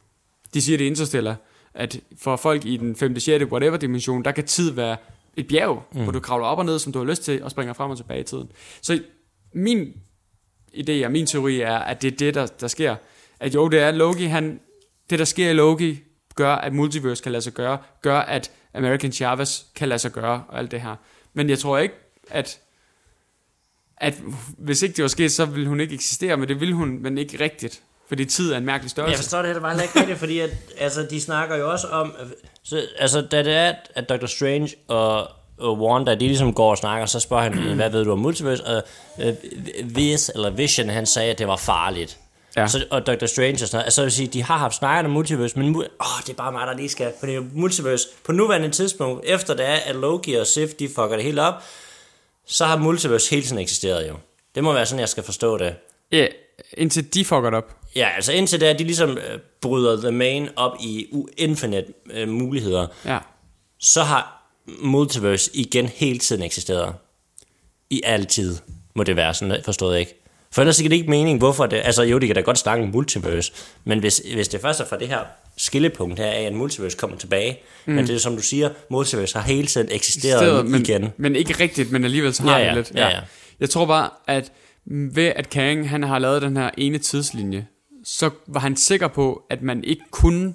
[0.54, 1.36] De siger det Interstellar,
[1.74, 3.20] at for folk i den 5.
[3.20, 3.46] 6.
[3.46, 4.98] whatever dimension, der kan tid være
[5.38, 6.04] et bjerg, mm.
[6.04, 7.98] hvor du kravler op og ned, som du har lyst til, og springer frem og
[7.98, 8.52] tilbage i tiden.
[8.82, 9.00] Så
[9.54, 9.94] min
[10.74, 12.96] idé og min teori er, at det er det, der, der sker.
[13.40, 14.60] At jo, det er Loki, han,
[15.10, 16.00] det der sker i Loki,
[16.36, 20.44] gør, at multiverse kan lade sig gøre, gør, at American Chavez kan lade sig gøre,
[20.48, 20.96] og alt det her.
[21.34, 21.96] Men jeg tror ikke,
[22.32, 22.60] at
[24.02, 24.14] at
[24.58, 27.18] hvis ikke det var sket, så ville hun ikke eksistere, men det ville hun, men
[27.18, 27.82] ikke rigtigt.
[28.08, 29.12] Fordi tid er en mærkelig størrelse.
[29.12, 32.14] jeg forstår det heller bare ikke rigtigt, fordi at, altså, de snakker jo også om,
[32.64, 34.26] så, altså da det er, at Dr.
[34.26, 38.12] Strange og, og Wanda, de ligesom går og snakker, så spørger han, hvad ved du
[38.12, 38.84] om multiverse, og
[39.22, 39.34] øh,
[39.84, 42.18] Vis, eller Vision, han sagde, at det var farligt.
[42.56, 42.68] Ja.
[42.68, 43.26] Så, og Dr.
[43.26, 45.76] Strange og sådan noget, altså jeg vil sige, de har haft snakket om multiverse, men
[45.76, 49.54] mu- åh, det er bare mig, der lige skal, fordi multiverse, på nuværende tidspunkt, efter
[49.54, 51.54] det er, at Loki og Sif, de fucker det helt op,
[52.50, 54.16] så har multiverse hele tiden eksisteret jo.
[54.56, 55.76] Det må være sådan, jeg skal forstå det.
[56.12, 56.28] Ja,
[56.78, 57.76] indtil de fucker det op.
[57.96, 62.28] Ja, altså indtil da de ligesom øh, bryder The Main op i u- infinite øh,
[62.30, 63.18] muligheder, Ja.
[63.80, 66.96] så har multiverse igen hele tiden eksisteret.
[67.90, 68.58] I altid,
[68.96, 70.19] må det være sådan, forstået ikke?
[70.52, 71.82] For ellers giver det ikke mening, hvorfor det...
[71.84, 74.86] Altså jo, det kan da godt snakke om multiverse, men hvis, hvis det først er
[74.86, 75.20] fra det her
[75.58, 77.94] skillepunkt her af, at multiverse kommer tilbage, mm.
[77.94, 81.10] men det er som du siger, multiverse har hele tiden eksisteret Stedet, men, igen.
[81.18, 83.00] men ikke rigtigt, men alligevel så har Ja, ja, ja, det lidt.
[83.00, 83.20] ja, ja.
[83.60, 84.52] Jeg tror bare, at
[84.86, 87.68] ved at Kang han har lavet den her ene tidslinje,
[88.04, 90.54] så var han sikker på, at man ikke kunne...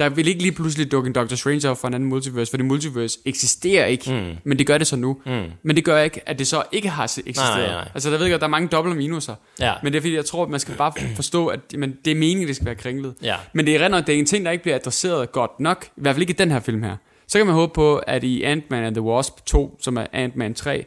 [0.00, 2.62] Der vil ikke lige pludselig dukke en Doctor Strange op fra en anden multiverse, fordi
[2.62, 4.36] multiverse eksisterer ikke, mm.
[4.44, 5.20] men det gør det så nu.
[5.26, 5.42] Mm.
[5.62, 7.56] Men det gør ikke, at det så ikke har eksisteret.
[7.56, 7.88] Nej, nej, nej.
[7.94, 9.34] Altså, der ved jeg der er mange dobbelt minuser.
[9.60, 9.74] Ja.
[9.82, 12.14] Men det er fordi, jeg tror, at man skal bare forstå, at men det er
[12.14, 13.14] meningen, det skal være kringlet.
[13.22, 13.36] Ja.
[13.52, 15.86] Men det er rent det er en ting, der ikke bliver adresseret godt nok.
[15.96, 16.96] I hvert fald ikke i den her film her.
[17.28, 20.54] Så kan man håbe på, at i Ant-Man and the Wasp 2, som er Ant-Man
[20.54, 20.84] 3,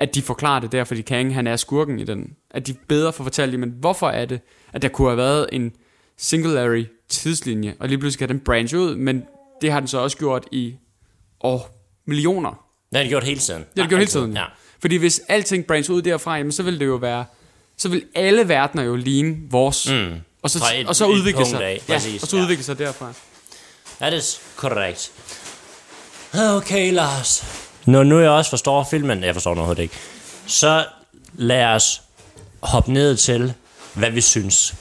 [0.00, 2.30] at de forklarer det der, fordi Kang, han er skurken i den.
[2.50, 4.40] At de bedre får fortalt, men hvorfor er det,
[4.72, 5.72] at der kunne have været en
[6.16, 9.22] singularity tidslinje, og lige pludselig kan den branch ud, men
[9.60, 10.74] det har den så også gjort i
[11.40, 12.50] år, millioner.
[12.90, 13.60] Det har de gjort hele tiden.
[13.60, 14.32] Det har det gjort hele tiden.
[14.36, 14.44] Ja.
[14.80, 17.24] Fordi hvis alting brancher ud derfra, jamen, så vil det jo være...
[17.76, 19.90] Så vil alle verdener jo ligne vores.
[19.90, 20.12] Mm.
[20.42, 21.62] Og så, et- og så udvikle sig.
[21.62, 22.42] af, ja, og så ja.
[22.42, 23.12] udvikle sig derfra.
[24.00, 25.12] That is korrekt.
[26.34, 27.44] Okay, Lars.
[27.86, 29.94] Når nu jeg også forstår filmen, jeg forstår den overhovedet ikke,
[30.46, 30.86] så
[31.34, 32.02] lad os
[32.62, 33.54] hoppe ned til,
[33.94, 34.74] hvad vi synes.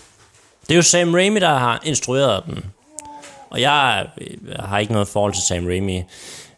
[0.67, 2.65] Det er jo Sam Raimi, der har instrueret den.
[3.49, 4.08] Og jeg,
[4.47, 6.04] jeg har ikke noget forhold til Sam Raimi.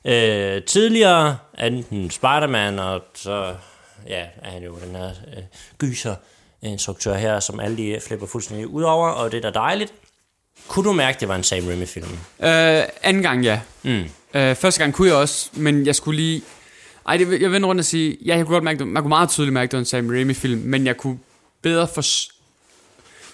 [0.06, 3.56] Øh, tidligere enten Spider-Man, og så
[4.08, 5.44] ja, er han jo den her øh,
[5.78, 6.16] gyser
[6.62, 9.94] instruktør her, som alle de flipper fuldstændig ud over, og det er da dejligt.
[10.68, 12.12] Kunne du mærke, det var en Sam Raimi-film?
[12.40, 13.60] Øh, anden gang, ja.
[13.84, 14.04] Mm.
[14.34, 16.42] Øh, første gang kunne jeg også, men jeg skulle lige...
[17.08, 18.88] Ej, det, jeg vender rundt og sige, ja, jeg kunne godt mærke det.
[18.88, 21.20] Man kunne meget tydeligt mærke, at det var en Sam Raimi-film, men jeg kunne
[21.62, 22.04] bedre for...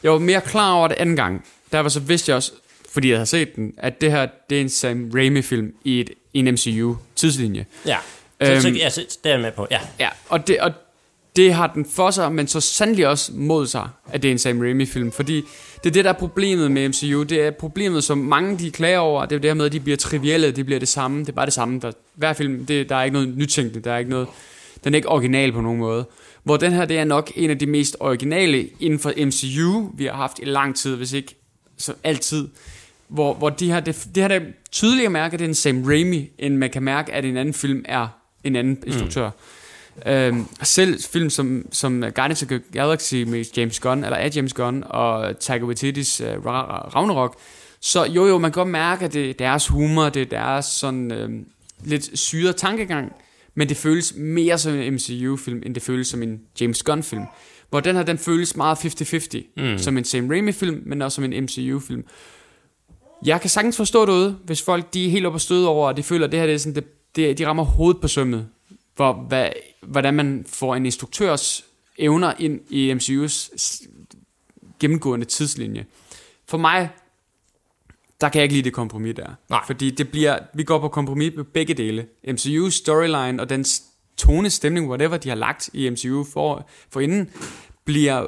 [0.04, 1.46] Jeg var mere klar over det anden gang.
[1.72, 2.52] Derfor så vidste jeg også,
[2.94, 6.10] fordi jeg havde set den, at det her, det er en Sam Raimi-film i, et,
[6.34, 7.66] i en MCU-tidslinje.
[7.86, 7.98] Ja.
[8.42, 8.78] Så, så, Øhm.
[8.78, 9.68] ja, så, det er jeg med på.
[9.72, 9.80] Ja.
[10.00, 10.72] Ja, og det, og
[11.36, 14.38] det har den for sig, men så sandelig også mod sig, at det er en
[14.39, 15.12] Sam Raimi-film.
[15.12, 15.36] Fordi
[15.84, 17.24] det er det, der er problemet med MCU.
[17.24, 19.26] Det er problemet, som mange de klager over.
[19.26, 21.20] Det er det her med, at de bliver trivielle, det bliver det samme.
[21.20, 21.80] Det er bare det samme.
[21.80, 23.84] Der, hver film, det, der er ikke noget nytænkende.
[23.84, 24.28] Der er ikke noget,
[24.84, 26.06] den er ikke original på nogen måde.
[26.43, 30.06] Hvor den her, det er nok en af de mest originale inden for MCU, vi
[30.06, 31.36] har haft i lang tid, hvis ikke
[31.77, 32.47] så altid.
[33.08, 35.49] Hvor, hvor de her, det, det her der er tydeligt at mærke, at det er
[35.49, 38.08] en Sam Raimi, end man kan mærke, at en anden film er
[38.43, 39.29] en anden instruktør.
[40.06, 44.53] Øhm, selv film som, som Guardians of the Galaxy med James Gunn, eller af James
[44.53, 46.45] Gunn, og Taika Waititi's uh,
[46.95, 47.38] Ragnarok,
[47.79, 50.65] så jo jo, man kan godt mærke, at det er deres humor, det er deres
[50.65, 51.29] sådan øh,
[51.84, 53.13] lidt syre tankegang,
[53.56, 57.24] men det føles mere som en MCU-film, end det føles som en James Gunn-film.
[57.70, 59.78] Hvor den her, den føles meget 50-50, mm.
[59.78, 62.06] som en Sam Raimi-film, men også som en MCU-film.
[63.26, 65.88] Jeg kan sagtens forstå det ude, hvis folk de er helt oppe og støde over,
[65.88, 68.08] og de føler, at det her det er sådan, det, det, de rammer hovedet på
[68.08, 68.48] sømmet,
[68.96, 69.50] hvor, hvad,
[69.82, 71.66] hvordan man får en instruktørs
[71.98, 73.52] evner ind i MCU's
[74.80, 75.86] gennemgående tidslinje.
[76.48, 76.89] For mig,
[78.24, 79.30] der kan jeg ikke lide det kompromis der.
[79.50, 79.60] Nej.
[79.66, 82.06] Fordi det bliver, vi går på kompromis på begge dele.
[82.28, 83.66] MCU storyline og den
[84.18, 87.30] tone, stemning, whatever de har lagt i MCU for, for inden,
[87.86, 88.26] bliver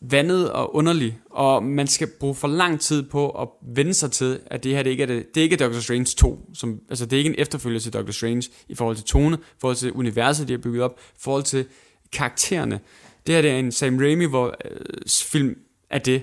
[0.00, 4.40] vandet og underlig, og man skal bruge for lang tid på at vende sig til,
[4.46, 7.06] at det her det ikke er, det, det er ikke Doctor Strange 2, som, altså
[7.06, 9.92] det er ikke en efterfølger til Doctor Strange i forhold til tone, i forhold til
[9.92, 11.66] universet, de har bygget op, i forhold til
[12.12, 12.80] karaktererne.
[13.26, 15.58] Det her det er en Sam Raimi, hvor øh, film
[15.90, 16.22] er det.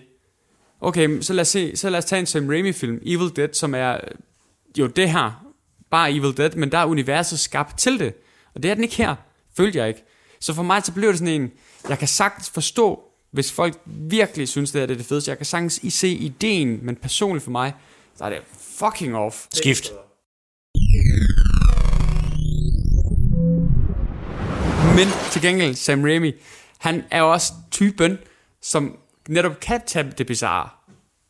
[0.82, 3.54] Okay, så lad os, se, så lad os tage en Sam Raimi film, Evil Dead,
[3.54, 3.98] som er
[4.78, 5.54] jo det her,
[5.92, 8.14] bare Evil Dead, men der er universet skabt til det.
[8.56, 9.16] Og det er den ikke her,
[9.58, 10.04] følte jeg ikke.
[10.40, 11.52] Så for mig så blev det sådan en,
[11.90, 15.30] jeg kan sagtens forstå, hvis folk virkelig synes, det er det, det fedeste.
[15.30, 17.74] Jeg kan sagtens i se ideen, men personligt for mig,
[18.16, 18.40] så er det
[18.80, 19.46] fucking off.
[19.54, 19.92] Skift.
[24.96, 26.32] Men til gengæld, Sam Raimi,
[26.78, 28.18] han er jo også typen,
[28.62, 28.98] som
[29.30, 30.70] netop kan tage det bizarre,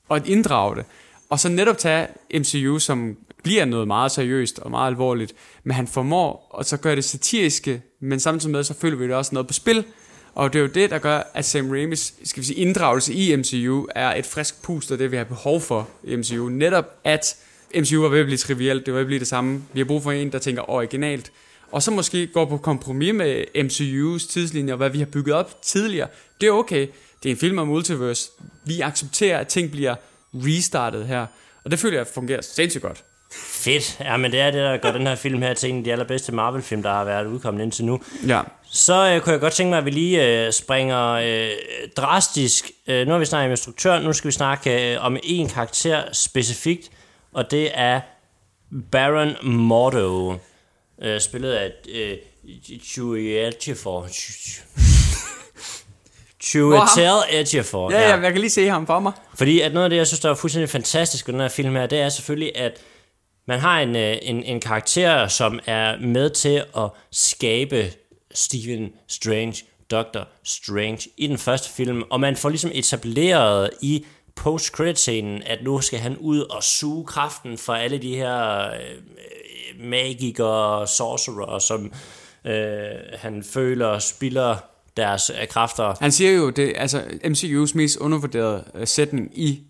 [0.09, 0.85] og inddrage det,
[1.29, 5.33] og så netop tage MCU, som bliver noget meget seriøst og meget alvorligt,
[5.63, 9.15] men han formår, og så gør det satiriske, men samtidig med, så føler vi det
[9.15, 9.85] også noget på spil,
[10.35, 13.35] og det er jo det, der gør, at Sam Raimis skal vi sige, inddragelse i
[13.35, 16.49] MCU er et frisk pust, og det vi har behov for i MCU.
[16.49, 17.35] Netop at
[17.75, 19.63] MCU var ved at blive trivielt, det var ved at blive det samme.
[19.73, 21.31] Vi har brug for en, der tænker originalt,
[21.71, 25.61] og så måske går på kompromis med MCU's tidslinjer, og hvad vi har bygget op
[25.61, 26.07] tidligere.
[26.41, 26.87] Det er okay.
[27.23, 28.29] Det er en film om multiverse.
[28.65, 29.95] Vi accepterer, at ting bliver
[30.33, 31.25] restartet her.
[31.63, 33.03] Og det føler jeg fungerer sindssygt godt.
[33.31, 33.97] Fedt.
[33.99, 35.91] Ja, men det er det, der gør den her film her til en af de
[35.91, 38.01] allerbedste Marvel-film, der har været udkommet indtil nu.
[38.27, 38.41] Ja.
[38.71, 41.49] Så øh, kunne jeg godt tænke mig, at vi lige øh, springer øh,
[41.97, 42.71] drastisk.
[42.87, 46.03] Øh, nu har vi snakket om instruktør, nu skal vi snakke øh, om en karakter
[46.13, 46.89] specifikt,
[47.33, 48.01] og det er
[48.91, 50.35] Baron Mordo,
[51.01, 52.17] øh, spillet af øh,
[52.83, 54.07] Chewie Ejiofor.
[56.47, 57.91] Chiwetel Ejiofor.
[57.91, 59.11] Ja, ja, jeg kan lige se ham for mig.
[59.35, 61.75] Fordi at noget af det, jeg synes, der er fuldstændig fantastisk ved den her film
[61.75, 62.77] her, det er selvfølgelig, at
[63.47, 67.91] man har en, øh, en, en karakter, som er med til at skabe
[68.33, 69.55] Stephen Strange,
[69.91, 74.05] Doctor Strange i den første film, og man får ligesom etableret i
[74.35, 78.67] post credit scenen at nu skal han ud og suge kraften fra alle de her
[78.67, 81.91] øh, magikere og sorcerer, som
[82.45, 84.57] øh, han føler spilder
[84.97, 85.93] deres øh, kræfter.
[85.99, 89.61] Han siger jo, det altså MCU's mest undervurderede uh, sætning i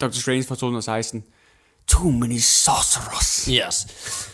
[0.00, 1.24] Doctor Strange fra 2016.
[1.88, 3.44] Too many sorcerers.
[3.44, 3.86] Yes.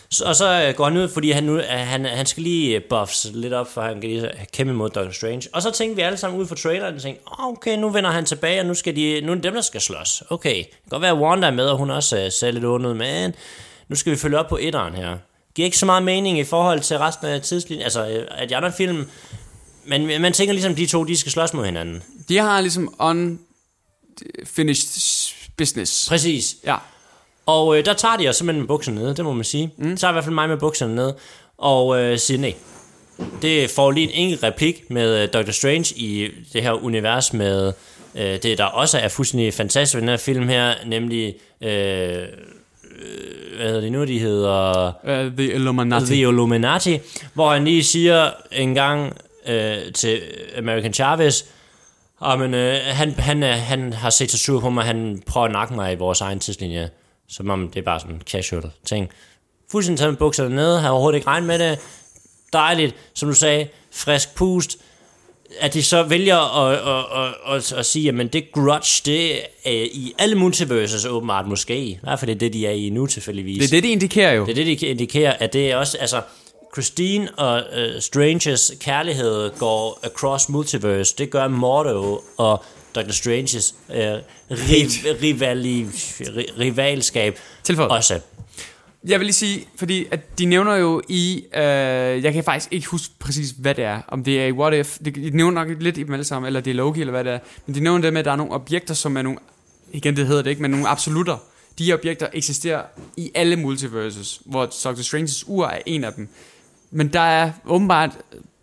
[0.09, 2.75] Så, og så øh, går han ud, fordi han, nu, øh, han, han skal lige
[2.75, 5.49] øh, buffs lidt op, for han kan lige øh, kæmpe mod Doctor Strange.
[5.53, 8.09] Og så tænkte vi alle sammen ud fra traileren, og tænkte, oh, okay, nu vender
[8.09, 10.23] han tilbage, og nu, skal de, nu er det dem, der skal slås.
[10.29, 12.65] Okay, det kan godt være, at Wanda er med, og hun også uh, ser lidt
[12.65, 13.35] ondet, men
[13.87, 15.17] nu skal vi følge op på etteren her.
[15.55, 18.55] Giver ikke så meget mening i forhold til resten af tidslinjen, altså øh, at de
[18.55, 19.09] andre film,
[19.85, 22.03] men man tænker ligesom, de to, de skal slås mod hinanden.
[22.29, 23.39] De har ligesom on
[24.45, 26.09] finished business.
[26.09, 26.55] Præcis.
[26.65, 26.75] Ja.
[27.45, 29.73] Og øh, der tager de os simpelthen med bukserne nede, det må man sige.
[29.77, 29.97] Mm.
[29.97, 31.15] tager i hvert fald mig med bukserne nede,
[31.57, 32.53] og øh, siger nej.
[33.41, 37.73] Det får lige en enkelt replik med øh, Doctor Strange i det her univers med
[38.15, 41.35] øh, det, der også er fuldstændig fantastisk ved den her film her, nemlig...
[41.61, 42.27] Øh, øh,
[43.55, 44.91] hvad hedder det nu, de hedder...
[45.03, 46.05] Uh, the Illuminati.
[46.05, 46.99] The Illuminati,
[47.33, 49.13] hvor han lige siger en gang
[49.47, 50.21] øh, til
[50.57, 51.43] American Chavez,
[52.21, 55.45] og men, øh, han, han, øh, han har set sig sur på mig, han prøver
[55.45, 56.89] at nakke mig i vores egen tidslinje,
[57.29, 59.09] som om det er bare sådan en casual ting.
[59.71, 61.79] Fuldstændig taget med bukserne nede, har overhovedet ikke regnet med det.
[62.53, 64.77] Dejligt, som du sagde, frisk pust.
[65.59, 69.87] At de så vælger at, at, at, at, at sige, at det grudge, det er
[69.91, 71.85] i alle multiverses åbenbart måske.
[71.85, 73.57] I hvert fald det er det, de er i nu tilfældigvis.
[73.57, 74.45] Det er det, de indikerer jo.
[74.45, 76.21] Det er det, de indikerer, at det er også, altså,
[76.73, 81.15] Christine og uh, Stranges kærlighed går across multiverse.
[81.17, 82.63] Det gør Mordo og
[82.95, 83.11] Dr.
[83.11, 84.87] Stranges uh, riv,
[85.21, 87.91] rivali, ri- rivalskab Tilføjet.
[87.91, 88.19] også.
[89.07, 91.61] Jeg vil lige sige, fordi at de nævner jo i, øh,
[92.23, 94.01] jeg kan faktisk ikke huske præcis, hvad det er.
[94.07, 96.47] Om det er i What If, de, de nævner nok lidt i dem alle sammen,
[96.47, 97.39] eller det er Loki, eller hvad det er.
[97.65, 99.39] Men de nævner det med, at der er nogle objekter, som er nogle,
[99.91, 101.37] igen det hedder det ikke, men nogle absolutter.
[101.79, 102.81] De objekter eksisterer
[103.17, 106.27] i alle multiverses, hvor Doctor Stranges ur er en af dem.
[106.91, 108.17] Men der er åbenbart,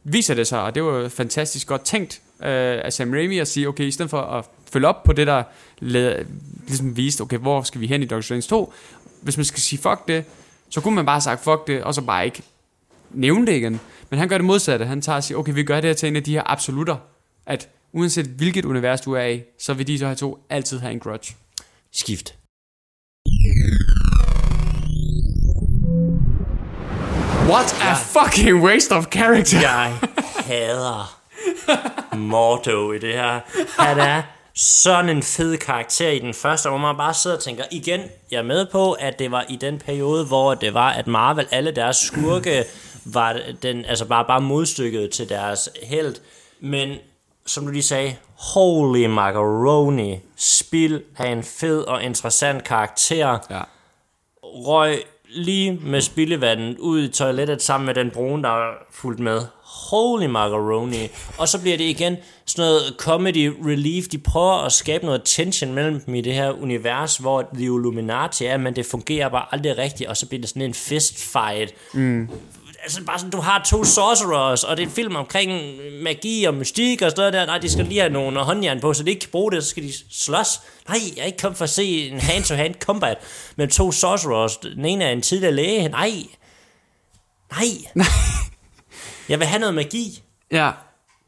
[0.04, 3.68] viser det sig, og det var fantastisk godt tænkt øh, af Sam Raimi at sige,
[3.68, 5.42] okay, i stedet for at følge op på det, der
[5.78, 6.24] led,
[6.66, 8.72] ligesom viste, okay, hvor skal vi hen i Doctor Strange 2,
[9.22, 10.24] hvis man skal sige fuck det,
[10.70, 12.42] så kunne man bare have sagt fuck det, og så bare ikke
[13.10, 13.80] nævne det igen.
[14.10, 14.84] Men han gør det modsatte.
[14.84, 16.96] Han tager og siger, okay, vi gør det her til en af de her absolutter,
[17.46, 20.92] at uanset hvilket univers du er i, så vil de så her to altid have
[20.92, 21.34] en grudge.
[21.92, 22.34] Skift.
[27.48, 29.60] What a fucking waste of character!
[29.60, 29.92] Jeg
[30.44, 31.18] hader
[32.16, 33.40] Mordo i det her.
[33.78, 34.22] Han er
[34.54, 38.38] sådan en fed karakter i den første, hvor man bare sidder og tænker, igen, jeg
[38.38, 41.70] er med på, at det var i den periode, hvor det var, at Marvel, alle
[41.70, 42.64] deres skurke,
[43.04, 46.14] var den, altså bare, bare modstykket til deres held.
[46.60, 46.98] Men
[47.46, 48.16] som du lige sagde,
[48.54, 53.60] holy macaroni, spil af en fed og interessant karakter Ja.
[54.42, 59.40] røg lige med spildevandet ud i toilettet sammen med den brune, der er fuldt med.
[59.62, 61.08] Holy macaroni.
[61.38, 64.04] Og så bliver det igen sådan noget comedy relief.
[64.04, 68.44] De prøver at skabe noget tension mellem dem i det her univers, hvor The Illuminati
[68.44, 71.74] er, men det fungerer bare aldrig rigtigt, og så bliver det sådan en fist fight.
[71.94, 72.28] Mm.
[72.82, 75.60] Altså bare sådan, du har to sorcerers, og det er en film omkring
[76.02, 77.46] magi og mystik og sådan noget der.
[77.46, 79.70] Nej, de skal lige have nogle håndjern på, så de ikke kan bruge det, så
[79.70, 80.60] skal de slås.
[80.88, 83.18] Nej, jeg er ikke kommet for at se en hand-to-hand combat
[83.56, 84.56] med to sorcerers.
[84.56, 85.88] Den ene er en tidligere læge.
[85.88, 86.10] Nej.
[87.52, 87.64] Nej.
[89.28, 90.70] jeg vil have noget magi Ja.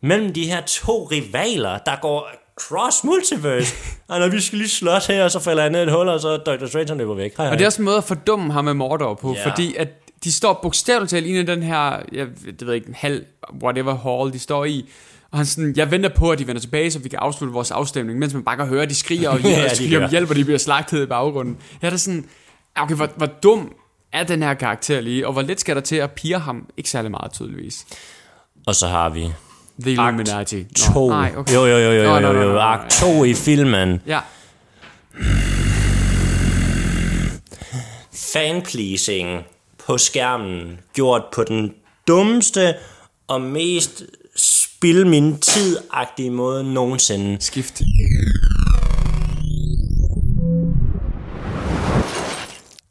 [0.02, 3.74] mellem de her to rivaler, der går cross multiverse.
[4.10, 6.08] Ej, når vi skal lige slås her, og så falder jeg ned i et hul,
[6.08, 6.66] og så Dr.
[6.66, 7.36] Strange han løber væk.
[7.36, 7.52] Hej, hej.
[7.52, 9.50] Og det er også en måde at fordumme ham med Mordor på, Ja.
[9.50, 9.88] fordi at
[10.24, 13.24] de står bogstaveligt talt inde i den her, jeg det ved ikke, en halv,
[13.62, 14.88] whatever hall de står i,
[15.30, 17.70] og han sådan, jeg venter på, at de vender tilbage, så vi kan afslutte vores
[17.70, 20.10] afstemning, mens man bare kan høre, at de skriger og, Ja, ja, de skriger om
[20.10, 21.56] hjælp, og de bliver slagtet i baggrunden.
[21.82, 22.28] Jeg er da sådan,
[22.76, 23.72] okay, hvor, hvor dum
[24.12, 26.66] er den her karakter lige, og hvor lidt skal der til at pire ham?
[26.76, 27.86] Ikke særlig meget, tydeligvis.
[28.66, 29.32] Og så har vi
[29.80, 30.56] The Illuminati.
[30.56, 31.08] Nå, to.
[31.08, 31.54] Nej, okay.
[31.54, 34.02] Jo, jo, jo, jo, jo, jo, Akt 2 i filmen.
[34.06, 34.20] Ja,
[38.32, 39.44] Fanpleasing
[39.90, 41.74] på skærmen, gjort på den
[42.08, 42.74] dummeste
[43.28, 44.02] og mest
[44.36, 47.40] spil min tid-agtige måde nogensinde.
[47.40, 47.82] skift.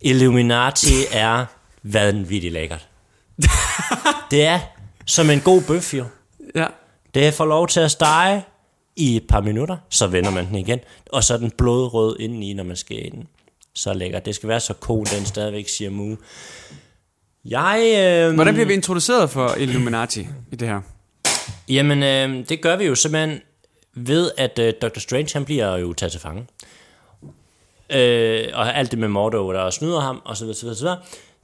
[0.01, 1.45] Illuminati er
[1.83, 2.87] vanvittigt lækkert.
[4.31, 4.59] det er
[5.05, 6.05] som en god bøf, jo.
[6.55, 6.67] Ja.
[7.13, 8.43] Det får lov til at stege
[8.95, 10.79] i et par minutter, så vender man den igen,
[11.11, 13.27] og så er den blodrød indeni, når man skærer i den.
[13.73, 14.25] Så lækkert.
[14.25, 16.17] Det skal være så cool, den stadigvæk siger mu.
[17.45, 17.93] Jeg...
[17.97, 20.81] Øh, Hvordan bliver vi introduceret for Illuminati i det her?
[21.69, 23.41] Jamen, øh, det gør vi jo simpelthen
[23.93, 24.99] ved, at øh, Dr.
[24.99, 26.47] Strange, han bliver jo taget til fange.
[27.89, 30.83] Øh, og alt det med Mordo, der snyder ham, og så videre, så videre, så
[30.83, 30.99] videre.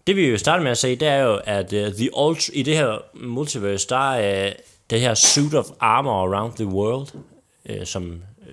[0.08, 2.64] Det vi jo starter med at se, det er jo, at uh, the ult- i
[2.64, 4.54] det her multiverse, der er uh,
[4.90, 7.08] det her suit of armor around the world,
[7.70, 8.48] uh, som uh,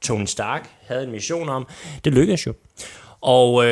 [0.00, 1.66] Tony Stark havde en mission om.
[2.04, 2.54] Det lykkedes jo.
[3.20, 3.64] Og uh,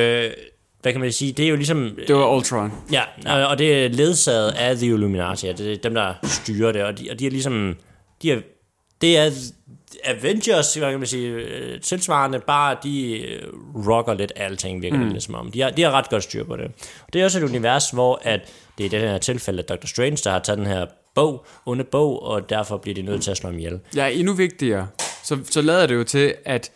[0.85, 1.99] hvad kan man sige, det er jo ligesom...
[2.07, 2.73] Det var Ultron.
[2.93, 6.83] Ja, og, og det er ledsaget af The Illuminati, det er dem, der styrer det,
[6.83, 7.77] og de, og de er ligesom,
[8.23, 8.41] de er,
[9.01, 9.31] det er
[10.05, 13.43] Avengers, hvad kan man sige, øh, tilsvarende, bare de øh,
[13.89, 15.13] rocker lidt alting, virker mm.
[15.13, 15.51] det som om.
[15.51, 16.65] De har, de har ret godt styr på det.
[17.07, 18.41] Og det er også et univers, hvor at
[18.79, 19.87] det er i det her tilfælde Dr.
[19.87, 23.31] Strange, der har taget den her bog, onde bog, og derfor bliver de nødt til
[23.31, 23.81] at slå ham ihjel.
[23.97, 24.89] Ja, endnu vigtigere.
[25.25, 26.71] så, så lader det jo til, at,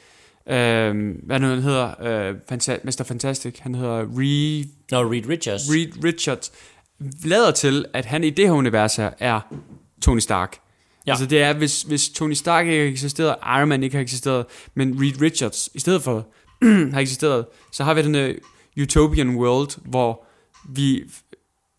[0.50, 3.04] øh, hvad nu han hedder, øh, Fanta- Mr.
[3.06, 5.62] Fantastic, han hedder Reed, Nå, Reed Richards.
[5.70, 6.52] Reed Richards,
[7.24, 9.40] lader til, at han i det her univers her er
[10.02, 10.58] Tony Stark.
[11.06, 11.12] Ja.
[11.12, 14.46] Altså det er, hvis, hvis Tony Stark ikke har eksisteret, Iron Man ikke har eksisteret,
[14.74, 16.26] men Reed Richards i stedet for
[16.94, 18.34] har eksisteret, så har vi den her
[18.82, 20.24] utopian world, hvor
[20.68, 21.04] vi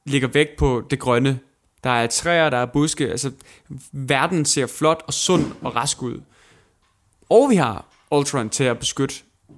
[0.05, 1.39] ligger vægt på det grønne.
[1.84, 3.32] Der er træer, der er buske, altså
[3.91, 6.21] verden ser flot og sund og rask ud.
[7.29, 9.15] Og vi har Ultron til at beskytte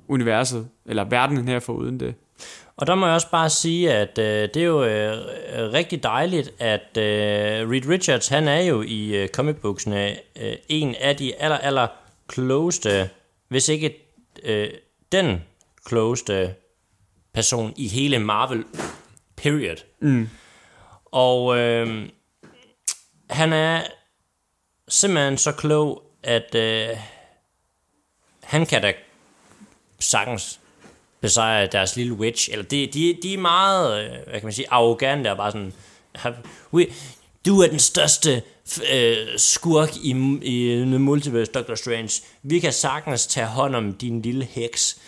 [0.08, 2.16] universet, eller verdenen her for uden det.
[2.78, 5.18] Og der må jeg også bare sige, at øh, det er jo øh,
[5.74, 11.16] rigtig dejligt, at øh, Reed Richards, han er jo i øh, comicbooksene øh, en af
[11.16, 11.88] de aller, aller
[12.28, 13.10] klogeste,
[13.48, 13.98] hvis ikke
[14.44, 14.70] øh,
[15.12, 15.44] den
[15.86, 16.56] klogeste
[17.34, 18.64] person i hele Marvel,
[19.38, 19.76] period.
[20.00, 20.30] Mm.
[21.06, 22.10] Og øh,
[23.30, 23.82] han er
[24.88, 26.98] simpelthen så klog, at øh,
[28.52, 28.94] han kan da
[30.00, 30.60] sagtens
[31.22, 32.50] besejre deres lille witch.
[32.52, 35.74] Eller de, de, de er meget, øh, hvad kan man sige, arrogante og bare sådan,
[36.74, 36.88] we,
[37.46, 38.42] du er den største
[38.94, 40.10] øh, skurk i,
[40.42, 42.24] i Multiverse, Doctor Strange.
[42.44, 45.00] Vi kan sagtens tage hånd om din lille heks.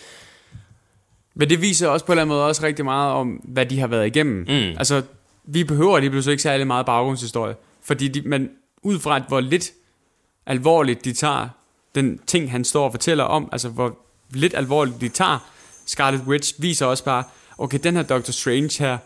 [1.34, 3.80] Men det viser også på en eller anden måde også rigtig meget om, hvad de
[3.80, 4.38] har været igennem.
[4.48, 4.78] Mm.
[4.78, 5.02] Altså,
[5.44, 7.54] vi behøver lige pludselig ikke særlig meget baggrundshistorie.
[7.82, 8.50] Fordi de, man,
[8.82, 9.72] ud fra, hvor lidt
[10.46, 11.48] alvorligt de tager
[11.94, 13.98] den ting, han står og fortæller om, altså hvor
[14.30, 15.50] lidt alvorligt de tager
[15.86, 17.24] Scarlet Witch, viser også bare,
[17.58, 18.98] okay, den her Doctor Strange her,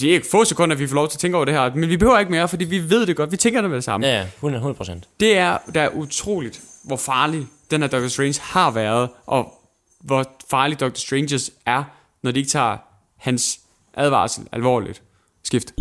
[0.00, 1.74] det er ikke få sekunder, at vi får lov til at tænke over det her,
[1.74, 3.84] men vi behøver ikke mere, fordi vi ved det godt, vi tænker det med det
[3.84, 4.06] samme.
[4.06, 5.08] Ja, ja, 100 procent.
[5.20, 9.54] Det er, der er utroligt, hvor farlig den her Doctor Strange har været, og
[10.00, 11.84] hvor farlig Doctor Stranges er,
[12.22, 12.76] når de ikke tager
[13.16, 13.60] hans
[13.94, 15.02] advarsel alvorligt.
[15.44, 15.72] Skift.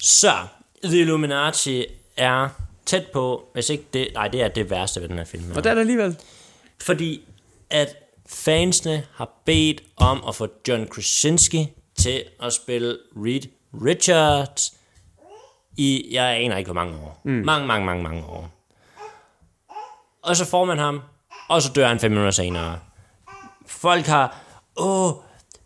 [0.00, 0.32] Så,
[0.84, 2.48] The Illuminati er
[2.86, 5.52] tæt på, hvis ikke det, nej, det er det værste ved den her film.
[5.56, 6.16] Og der er det alligevel.
[6.80, 7.20] Fordi
[7.70, 7.96] at
[8.28, 13.42] fansene har bedt om at få John Krasinski til at spille Reed
[13.84, 14.74] Richards
[15.76, 17.20] i, jeg aner ikke hvor mange år.
[17.24, 17.30] Mm.
[17.30, 18.50] Mange, mange, mange, mange år.
[20.22, 21.00] Og så får man ham,
[21.48, 22.78] og så dør han fem minutter senere.
[23.66, 24.36] Folk har,
[24.76, 25.12] åh,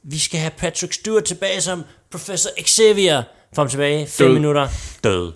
[0.02, 3.22] vi skal have Patrick Stewart tilbage som Professor Xavier.
[3.57, 4.35] Ham tilbage, fem Død.
[4.35, 4.69] minutter,
[5.05, 5.33] død.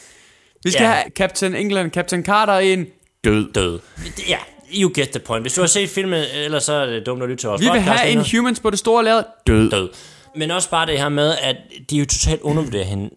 [0.64, 0.90] Vi skal Ja.
[0.90, 2.86] have Captain England, Captain Carter ind.
[3.24, 3.52] Død.
[3.52, 3.80] død.
[4.28, 4.38] Ja,
[4.74, 5.42] you get the point.
[5.42, 7.64] Hvis du har set filmen, ellers så er det dumt at lytte til vores Vi
[7.66, 7.88] vil podcast.
[8.00, 8.22] have lige nu.
[8.24, 9.24] Inhumans på det store lærred.
[9.46, 9.70] Død.
[9.70, 9.88] død.
[10.36, 11.56] Men også bare det her med, at
[11.90, 13.10] de er jo totalt undervurderer hende,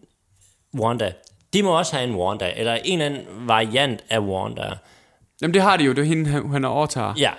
[0.79, 1.13] Wanda.
[1.53, 4.63] De må også have en Wanda, eller en eller anden variant af Wanda.
[5.41, 7.13] Jamen det har de jo, det er hende, han overtager.
[7.17, 7.31] Ja.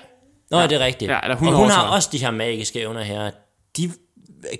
[0.50, 0.66] Nå, ja.
[0.66, 1.10] det er rigtigt.
[1.10, 1.94] Ja, eller hun og hun har overtager.
[1.96, 3.30] også de her magiske evner her.
[3.76, 3.92] De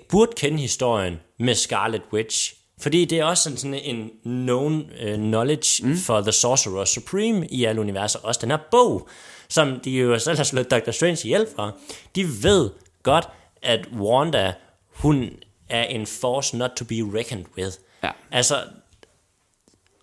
[0.09, 2.53] burde kende historien med Scarlet Witch.
[2.79, 5.97] Fordi det er også sådan, sådan en known uh, knowledge mm.
[5.97, 8.19] for The Sorcerer Supreme i alle universer.
[8.19, 9.09] Også den her bog,
[9.49, 10.91] som de jo selv har slået Dr.
[10.91, 11.71] Strange ihjel fra.
[12.15, 12.69] De ved
[13.03, 13.29] godt,
[13.61, 14.53] at Wanda,
[14.89, 15.29] hun
[15.69, 17.77] er en force not to be reckoned with.
[18.03, 18.11] Ja.
[18.31, 18.63] Altså,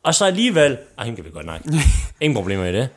[0.03, 1.61] og så alligevel, og hende kan vi godt nok,
[2.21, 2.89] ingen problemer i det,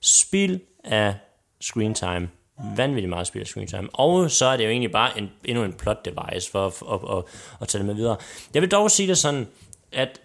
[0.00, 1.14] spil af
[1.60, 2.28] screen time,
[2.76, 5.64] vanvittigt meget spil af screen time, og så er det jo egentlig bare en, endnu
[5.64, 7.24] en plot device for at, at, at,
[7.60, 8.16] at tage det med videre.
[8.54, 9.48] Jeg vil dog sige det sådan,
[9.92, 10.20] at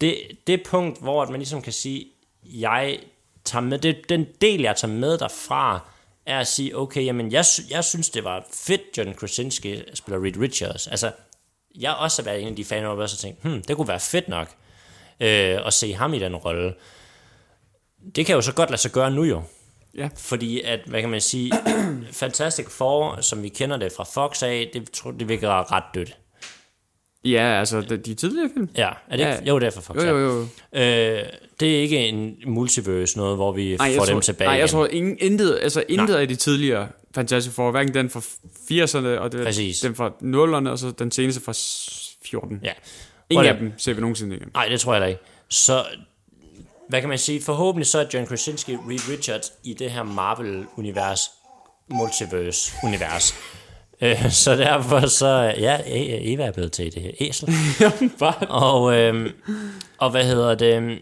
[0.00, 2.06] det, det punkt, hvor at man ligesom kan sige,
[2.44, 2.98] jeg
[3.44, 5.80] tager med, det, den del, jeg tager med derfra,
[6.26, 10.36] er at sige, okay, jamen, jeg, jeg synes, det var fedt, John Krasinski spiller Reed
[10.40, 10.86] Richards.
[10.86, 11.12] Altså,
[11.78, 14.00] jeg har også været en af de fan, der har tænkt, hmm, det kunne være
[14.00, 14.48] fedt nok
[15.20, 16.74] øh, at se ham i den rolle.
[18.16, 19.42] Det kan jo så godt lade sig gøre nu jo.
[19.96, 20.08] Ja.
[20.16, 21.52] Fordi at, hvad kan man sige,
[22.12, 26.16] Fantastic Four, som vi kender det fra Fox af, det, tror, det virker ret dødt.
[27.24, 28.68] Ja, altså de, tidligere film.
[28.76, 29.24] Ja, er det ikke?
[29.30, 29.44] Ja.
[29.44, 30.40] Jo, det er fra Fox Jo, jo, jo.
[30.80, 31.22] Øh,
[31.60, 34.54] det er ikke en multiverse noget, hvor vi Nej, får jeg dem tror, tilbage nej,
[34.54, 34.68] jeg igen.
[34.72, 39.32] tror ingen, intet, altså intet af de tidligere Fantastic Four, hverken den fra 80'erne, og
[39.32, 39.80] det, Præcis.
[39.80, 42.60] den fra 0'erne, og så den seneste fra s- 14.
[42.64, 42.72] Ja.
[43.30, 44.48] Ingen af dem ser vi nogensinde igen.
[44.54, 45.20] Nej, det tror jeg da ikke.
[45.48, 45.84] Så,
[46.88, 47.42] hvad kan man sige?
[47.42, 51.20] Forhåbentlig så er John Krasinski Reed Richards i det her Marvel-univers,
[51.90, 53.34] multiverse-univers.
[54.00, 57.48] Øh, så derfor så, ja, E- Eva er blevet til det her æsel.
[58.48, 59.28] Og, øhm,
[59.98, 60.98] og hvad hedder det?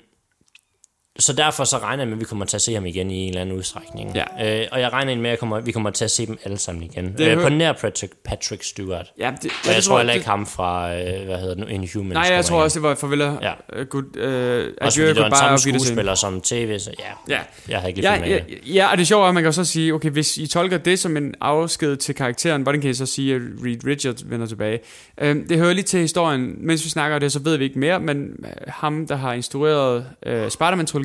[1.18, 3.14] Så derfor så regner jeg med, at vi kommer til at se ham igen i
[3.16, 4.14] en eller anden udstrækning.
[4.38, 4.60] Ja.
[4.60, 6.82] Øh, og jeg regner med, at kommer, vi kommer til at se dem alle sammen
[6.82, 7.14] igen.
[7.18, 9.12] Det Øh, på nær Patrick, Patrick Stewart.
[9.18, 11.66] Ja, det, Og jeg tror heller det- ikke ham fra, øh, hvad hedder det nu,
[11.66, 12.14] Inhumans.
[12.14, 13.46] Nej, jeg tror også, det var farvel og Ja.
[13.76, 13.80] ja.
[13.80, 17.34] uh, good, uh, Også adieu, fordi det var en samme skuespiller som tv, så ja,
[17.34, 17.40] Ja.
[17.68, 18.74] jeg har ikke lige Ja, ja, det.
[18.74, 20.98] ja, og det sjove er, at man kan så sige, okay, hvis I tolker det
[20.98, 24.78] som en afsked til karakteren, hvordan kan I så sige, at Reed Richards vender tilbage?
[25.20, 26.54] Øhm, det hører lige til historien.
[26.58, 30.06] Mens vi snakker det, så ved vi ikke mere, men øh, ham, der har instrueret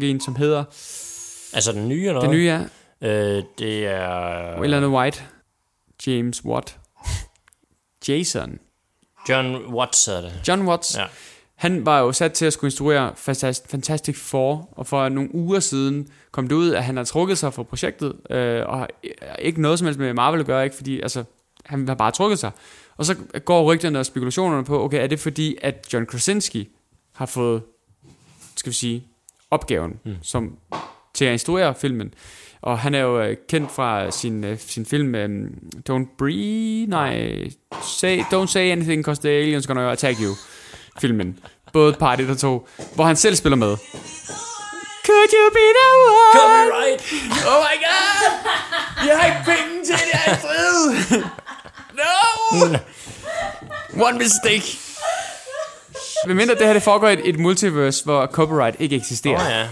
[0.03, 0.63] øh, Spider-Man-trilogien, som hedder
[1.53, 2.29] Altså den nye, eller hvad?
[2.29, 2.65] nye er,
[3.03, 5.23] Øh, det er eller andet White,
[6.07, 6.77] James Watt,
[8.07, 8.59] Jason,
[9.29, 10.33] John Watts, er det.
[10.47, 10.97] John Watts.
[10.97, 11.05] Ja.
[11.55, 15.59] Han var jo sat til at skulle instruere Fantas- Fantastic Four, og for nogle uger
[15.59, 18.87] siden kom det ud, at han har trukket sig fra projektet, øh, og har
[19.39, 21.23] ikke noget som helst med Marvel at gøre, ikke fordi, altså,
[21.65, 22.51] han har bare trukket sig.
[22.97, 26.69] Og så går rygterne og spekulationerne på, okay, er det fordi, at John Krasinski
[27.13, 27.61] har fået,
[28.55, 29.07] skal vi sige,
[29.51, 30.15] opgaven mm.
[30.21, 30.57] som,
[31.13, 32.13] til at instruere filmen.
[32.61, 35.47] Og han er jo øh, kendt fra sin, øh, sin film øh,
[35.89, 37.43] Don't Breathe, nej,
[37.83, 40.35] say, Don't Say Anything, Cause the Aliens Gonna Attack You
[40.99, 41.39] filmen.
[41.73, 43.77] Både part 1 og 2, hvor han selv spiller med.
[45.05, 46.33] Could you be the one?
[46.39, 47.01] Copyright!
[47.51, 48.17] Oh my god!
[49.07, 51.21] Jeg har ikke penge til det strid!
[52.01, 52.77] No!
[54.07, 54.90] One mistake.
[56.25, 59.35] Hvem mindre det her det foregår i et, et multiverse, hvor copyright ikke eksisterer.
[59.35, 59.67] Åh oh, ja.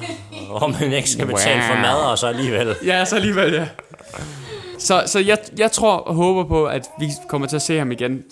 [0.47, 2.75] Hvor man ikke skal betale for mad, og så alligevel.
[2.85, 3.67] Ja, så alligevel, ja.
[4.79, 7.91] Så, så jeg, jeg tror og håber på, at vi kommer til at se ham
[7.91, 8.23] igen.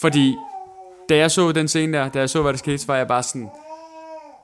[0.00, 0.36] Fordi,
[1.08, 3.08] da jeg så den scene der, da jeg så, hvad der skete, så var jeg
[3.08, 3.48] bare sådan,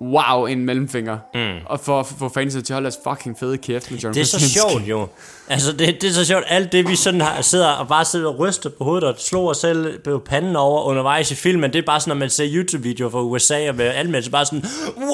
[0.03, 1.19] wow, en mellemfinger.
[1.35, 1.57] Mm.
[1.67, 4.21] Og for at få fansene til at holde deres fucking fede kæft med John Det
[4.21, 4.59] er så Krasinski.
[4.59, 5.09] sjovt jo.
[5.49, 6.45] Altså, det, det er så sjovt.
[6.49, 9.51] Alt det, vi sådan har, sidder og bare sidder og ryster på hovedet og slår
[9.51, 12.47] os selv på panden over undervejs i filmen, det er bare sådan, når man ser
[12.55, 14.65] YouTube-videoer fra USA og med anmeldelse, bare sådan,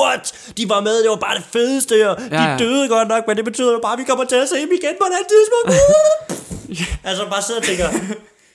[0.01, 0.35] what?
[0.57, 2.57] De var med, det var bare det fedeste, og de Ja, ja.
[2.59, 4.71] døde godt nok, men det betyder jo bare, at vi kommer til at se dem
[4.83, 5.69] igen på et andet tidspunkt.
[7.09, 7.89] altså, bare sidder og tænker,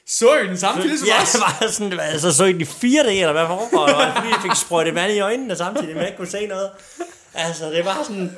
[0.08, 1.32] Så I den samtidig som ja, os?
[1.32, 3.44] det var sådan, altså, så i de fire dage, eller hvad?
[3.44, 6.48] Var det, fordi jeg fik sprøjtet vand i øjnene samtidig, at jeg ikke kunne se
[6.48, 6.70] noget?
[7.34, 8.38] Altså, det var sådan,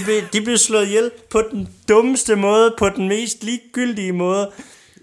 [0.00, 4.50] I blev, de blev slået ihjel på den dummeste måde, på den mest ligegyldige måde.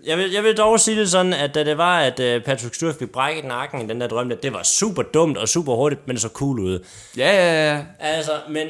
[0.05, 2.75] Jeg vil, jeg vil dog sige det sådan, at da det var, at uh, Patrick
[2.75, 6.07] Stewart fik brækket nakken i den der drøm, det var super dumt og super hurtigt,
[6.07, 6.85] men så cool ud.
[7.17, 7.81] Ja, ja, ja.
[7.99, 8.67] Altså, men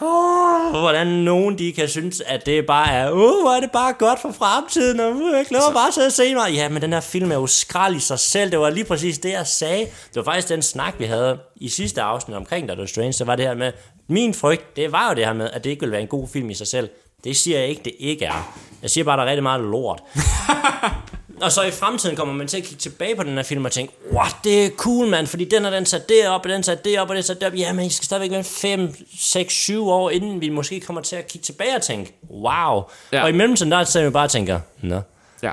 [0.00, 3.92] oh, hvordan nogen de kan synes, at det bare er, oh, hvor er det bare
[3.92, 6.52] godt for fremtiden, og uh, jeg glæder mig bare til at se mig.
[6.52, 8.50] Ja, men den her film er jo skrald i sig selv.
[8.50, 9.84] Det var lige præcis det, jeg sagde.
[9.84, 13.12] Det var faktisk den snak, vi havde i sidste afsnit omkring Doctor Strange.
[13.12, 13.72] Så var det her med,
[14.08, 16.28] min frygt, det var jo det her med, at det ikke ville være en god
[16.28, 16.88] film i sig selv.
[17.24, 18.54] Det siger jeg ikke, det ikke er.
[18.82, 20.02] Jeg siger bare, at der er rigtig meget lort.
[21.42, 23.72] Og så i fremtiden kommer man til at kigge tilbage på den her film og
[23.72, 26.84] tænke, what, det er cool, mand, fordi den har den sat derop, og den sat
[26.84, 27.54] derop, og den sat derop.
[27.56, 31.16] Ja, men I skal stadigvæk være 5, 6, 7 år, inden vi måske kommer til
[31.16, 32.82] at kigge tilbage og tænke, wow.
[33.12, 33.22] Ja.
[33.22, 35.00] Og i mellemtiden, der sidder vi bare og tænker, nå,
[35.42, 35.52] Ja.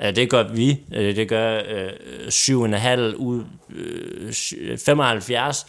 [0.00, 0.80] Ja, det gør vi.
[0.94, 1.90] Øh, Det gør øh,
[2.28, 5.66] 7,5 ud, øh, sy- 75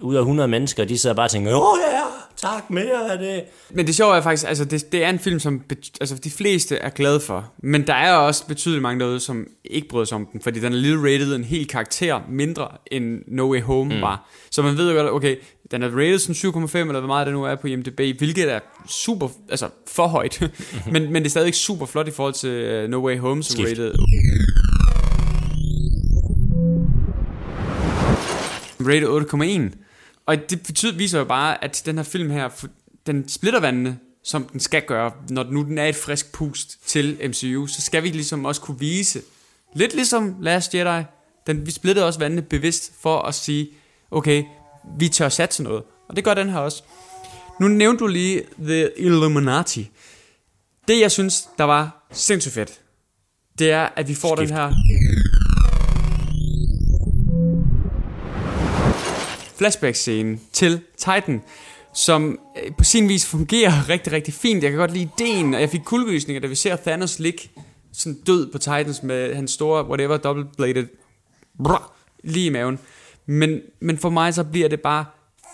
[0.00, 2.00] ud af 100 mennesker, de sidder bare og tænker, åh ja,
[2.36, 3.42] tak mere af det.
[3.70, 5.62] Men det sjove er faktisk, altså det, det er en film, som
[6.00, 7.52] altså, de fleste er glade for.
[7.62, 10.72] Men der er også betydeligt mange derude, som ikke bryder sig om den, fordi den
[10.72, 14.00] er lidt rated en hel karakter mindre end No Way Home mm.
[14.00, 14.30] var.
[14.50, 15.36] Så man ved jo godt, okay,
[15.70, 18.60] den er rated som 7,5, eller hvor meget det nu er på IMDb, hvilket er
[18.88, 20.42] super, altså for højt.
[20.92, 23.54] men, men det er stadig super flot i forhold til uh, No Way Home, som
[23.54, 23.70] Skift.
[23.70, 23.94] rated...
[28.80, 29.08] Rated
[29.72, 29.85] 8,1.
[30.26, 32.66] Og det betyder, viser jo bare, at den her film her,
[33.06, 35.12] den splitter vandene, som den skal gøre.
[35.30, 38.78] Når nu den er et frisk pust til MCU, så skal vi ligesom også kunne
[38.78, 39.22] vise,
[39.74, 41.04] lidt ligesom Last Jedi,
[41.46, 43.68] den, vi splittede også vandene bevidst for at sige,
[44.10, 44.44] okay,
[44.98, 45.82] vi tør satse noget.
[46.08, 46.82] Og det gør den her også.
[47.60, 49.90] Nu nævnte du lige The Illuminati.
[50.88, 52.80] Det, jeg synes, der var sindssygt fedt,
[53.58, 54.48] det er, at vi får Skift.
[54.48, 54.72] den her
[59.58, 61.42] flashback-scene til Titan,
[61.94, 64.62] som øh, på sin vis fungerer rigtig, rigtig fint.
[64.62, 67.50] Jeg kan godt lide ideen, og jeg fik kuldegysninger, da vi ser Thanos ligge
[67.92, 70.86] sådan død på Titans med hans store, whatever, double-bladed
[71.64, 71.92] brr,
[72.24, 72.78] lige i maven.
[73.26, 75.04] Men, men for mig så bliver det bare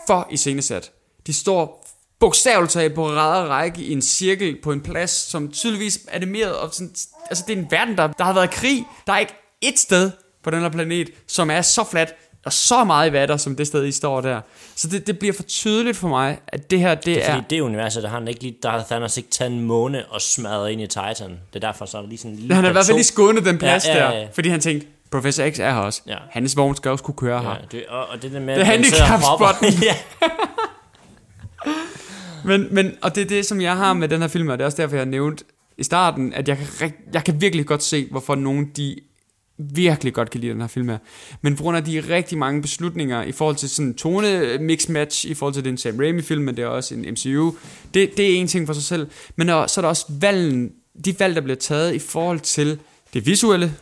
[0.07, 0.93] for iscenesat.
[1.27, 1.87] De står
[2.19, 6.17] bogstaveligt talt på ræd og række i en cirkel på en plads, som tydeligvis er
[6.17, 6.57] animeret.
[6.57, 6.95] Og sådan,
[7.31, 8.85] altså det er en verden, der, der har været krig.
[9.07, 10.11] Der er ikke et sted
[10.43, 12.15] på den her planet, som er så fladt
[12.45, 14.41] og så meget i vatter, som det sted, I står der.
[14.77, 17.35] Så det, det bliver for tydeligt for mig, at det her, det, Det er er...
[17.35, 20.05] fordi det universet, der har han ikke lige, der har Thanos ikke taget en måne
[20.07, 21.31] og smadret ind i Titan.
[21.53, 22.97] Det er derfor, så er der lige sådan en lille Han har i hvert fald
[22.97, 24.21] lige skånet den plads Ja, ja, ja.
[24.21, 26.03] der, fordi han tænkte, Professor X er her også.
[26.07, 26.17] Ja.
[26.31, 27.51] Hans vogn skal også kunne køre her.
[27.51, 28.55] Ja, det, og, og det der med...
[28.55, 29.69] Det er handicap-spotten.
[29.89, 29.97] ja.
[32.45, 34.63] Men, men, og det er det, som jeg har med den her film, og det
[34.63, 35.43] er også derfor, jeg nævnt
[35.79, 38.97] i starten, at jeg kan, jeg kan virkelig godt se, hvorfor nogen de
[39.59, 40.99] virkelig godt kan lide den her film her.
[41.43, 44.89] Men på grund af de rigtig mange beslutninger i forhold til sådan en tone mix
[44.89, 47.55] match, i forhold til den Sam Raimi film, men det er også en MCU,
[47.95, 49.07] det, det er en ting for sig selv.
[49.37, 50.73] Men der, så er der også valgen,
[51.05, 52.79] de valg, der bliver taget i forhold til
[53.15, 53.75] det visuelle,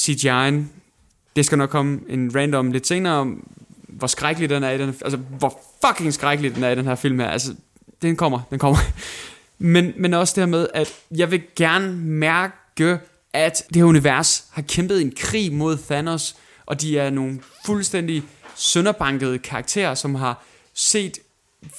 [0.00, 0.54] CGI'en,
[1.36, 3.46] det skal nok komme en random lidt senere om,
[3.88, 6.94] hvor skrækkelig den er i den altså hvor fucking skrækkelig den er i den her
[6.94, 7.26] film her.
[7.26, 7.54] Altså,
[8.02, 8.78] den kommer, den kommer.
[9.58, 12.98] Men, men også det her med, at jeg vil gerne mærke,
[13.32, 18.22] at det her univers har kæmpet en krig mod Thanos, og de er nogle fuldstændig
[18.54, 21.18] sønderbankede karakterer, som har set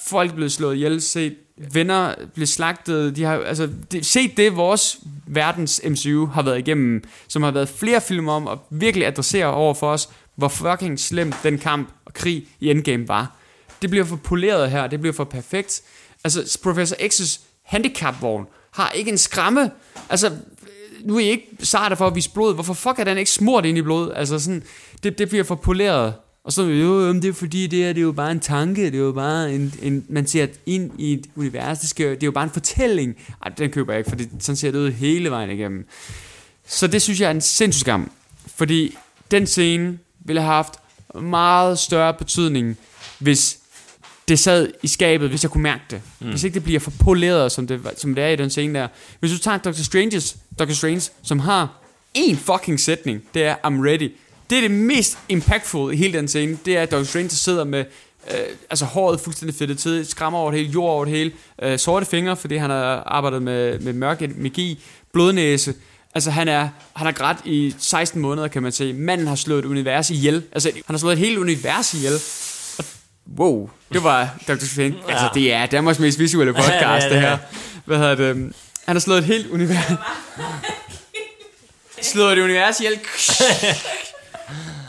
[0.08, 4.98] folk blive slået ihjel, set venner blive slagtet, de har altså de, set det vores
[5.26, 9.74] verdens MCU har været igennem, som har været flere film om og virkelig adressere over
[9.74, 13.36] for os, hvor fucking slemt den kamp og krig i Endgame var.
[13.82, 15.82] Det bliver for poleret her, det bliver for perfekt.
[16.24, 19.70] Altså Professor X's handicapvogn har ikke en skramme.
[20.08, 20.36] Altså
[21.04, 22.54] nu er I ikke sarte for at vise blod.
[22.54, 24.12] Hvorfor fuck er den ikke smurt ind i blod?
[24.16, 24.62] Altså sådan,
[25.02, 26.14] det, det bliver for poleret.
[26.44, 28.86] Og så jo, jo, det er fordi, det, er, det er jo bare en tanke,
[28.86, 32.22] det er jo bare en, en man ser ind i et univers, det, skal, det
[32.22, 33.16] er jo bare en fortælling.
[33.42, 35.86] Ej, den køber jeg ikke, for det, sådan ser det ud hele vejen igennem.
[36.66, 38.10] Så det synes jeg er en sindssyg skam,
[38.46, 38.96] fordi
[39.30, 40.74] den scene ville have haft
[41.20, 42.76] meget større betydning,
[43.18, 43.58] hvis
[44.28, 46.00] det sad i skabet, hvis jeg kunne mærke det.
[46.20, 46.30] Mm.
[46.30, 48.88] Hvis ikke det bliver for poleret, som det, som det er i den scene der.
[49.20, 49.72] Hvis du tager Dr.
[49.72, 50.72] Stranges, Dr.
[50.72, 51.68] Strange, som har
[52.14, 54.12] en fucking sætning, det er I'm ready.
[54.50, 56.58] Det er det mest impactful i hele den scene.
[56.64, 57.02] Det er, at Dr.
[57.02, 57.84] Strange sidder med
[58.30, 58.36] øh,
[58.70, 61.32] altså håret fuldstændig fedtet til, skrammer over det hele, jord over det hele,
[61.62, 64.82] øh, sorte fingre, fordi han har arbejdet med, med mørk magi,
[65.12, 65.74] blodnæse.
[66.14, 68.92] Altså han er, han har grædt i 16 måneder, kan man sige.
[68.92, 70.42] Manden har slået et univers ihjel.
[70.52, 72.14] Altså han har slået et helt univers ihjel.
[72.78, 72.84] Og,
[73.38, 74.64] wow, det var Dr.
[74.64, 74.96] Strange.
[75.08, 75.12] Ja.
[75.12, 77.38] Altså det er Danmarks mest visuelle podcast, Ja, det er det her.
[77.84, 78.52] Hvad hedder det?
[78.86, 79.92] Han har slået et helt univers.
[82.12, 82.98] slået et univers ihjel.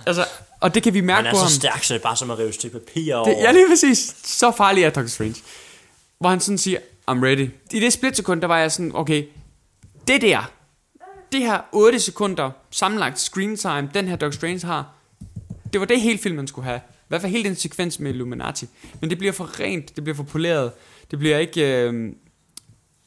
[0.07, 0.25] altså,
[0.59, 1.49] og det kan vi mærke Han er på så ham.
[1.51, 3.25] stærk, så det er bare som at rive et stykke papir over.
[3.27, 4.15] Det, ja, lige præcis.
[4.23, 5.35] Så farlig er Doctor Strange.
[6.19, 6.79] Hvor han sådan siger,
[7.11, 7.49] I'm ready.
[7.71, 9.23] I det splitsekund, der var jeg sådan, okay,
[10.07, 10.51] det der,
[11.31, 14.87] det her 8 sekunder sammenlagt screen time, den her Doctor Strange har,
[15.73, 16.77] det var det hele filmen skulle have.
[16.77, 18.67] I hvert fald hele den sekvens med Illuminati.
[19.01, 20.71] Men det bliver for rent, det bliver for poleret.
[21.11, 21.61] Det bliver ikke...
[21.61, 22.11] Øh,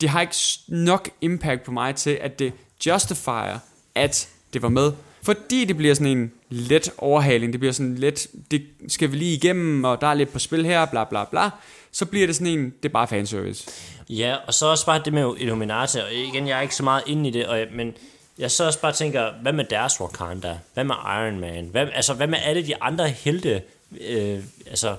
[0.01, 0.37] det har ikke
[0.69, 2.53] nok impact på mig til, at det
[2.87, 3.59] justifier,
[3.95, 4.93] at det var med.
[5.23, 9.37] Fordi det bliver sådan en let overhaling, det bliver sådan lidt, det skal vi lige
[9.37, 11.51] igennem, og der er lidt på spil her, bla bla bla.
[11.93, 13.71] Så bliver det sådan en, det er bare fanservice.
[14.09, 17.03] Ja, og så også bare det med Illuminati, og igen, jeg er ikke så meget
[17.07, 17.95] inde i det, og, men
[18.39, 20.59] jeg så også bare tænker, hvad med deres Wakanda?
[20.75, 21.69] Hvad med Iron Man?
[21.71, 23.63] Hvad, altså, hvad med alle de andre helte?
[24.01, 24.97] Øh, altså,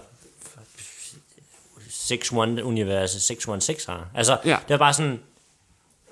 [2.12, 4.07] 6-1-universet, 616 har.
[4.16, 4.57] Altså, Ja.
[4.68, 5.20] det er bare sådan,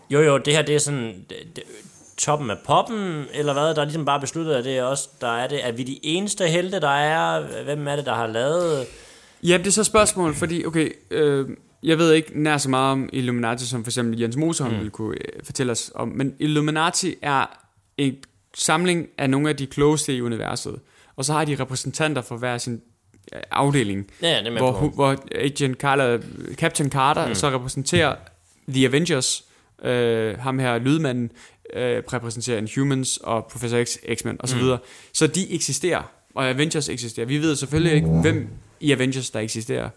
[0.10, 1.64] jo jo, det her det er sådan, det, det,
[2.18, 5.38] toppen af poppen, eller hvad, der er ligesom bare besluttet, at det er os, der
[5.38, 5.66] er det.
[5.68, 7.64] Er vi de eneste helte, der er?
[7.64, 8.86] Hvem er det, der har lavet?
[9.44, 11.50] Ja, det er så spørgsmål, fordi, okay, øh,
[11.84, 14.72] jeg ved ikke nær så meget om Illuminati, som for eksempel Jens Moser mm.
[14.76, 17.46] ville kunne øh, fortælle os om, men Illuminati er
[17.98, 18.16] en
[18.56, 20.80] samling af nogle af de klogeste i universet,
[21.16, 22.82] og så har de repræsentanter for hver sin
[23.52, 24.90] afdeling, Ja, med hvor, på.
[24.90, 26.20] hvor Agent Carter,
[26.56, 27.36] Captain Carter mm.
[27.36, 28.16] så repræsenterer
[28.70, 29.44] The Avengers,
[29.84, 31.32] øh, ham her lydmanden,
[31.74, 34.62] øh, repræsenterer Inhumans og Professor X, X-Men osv.
[34.62, 34.78] Mm.
[35.14, 37.26] Så de eksisterer, og Avengers eksisterer.
[37.26, 38.48] Vi ved selvfølgelig ikke, hvem
[38.80, 39.90] i Avengers, der eksisterer.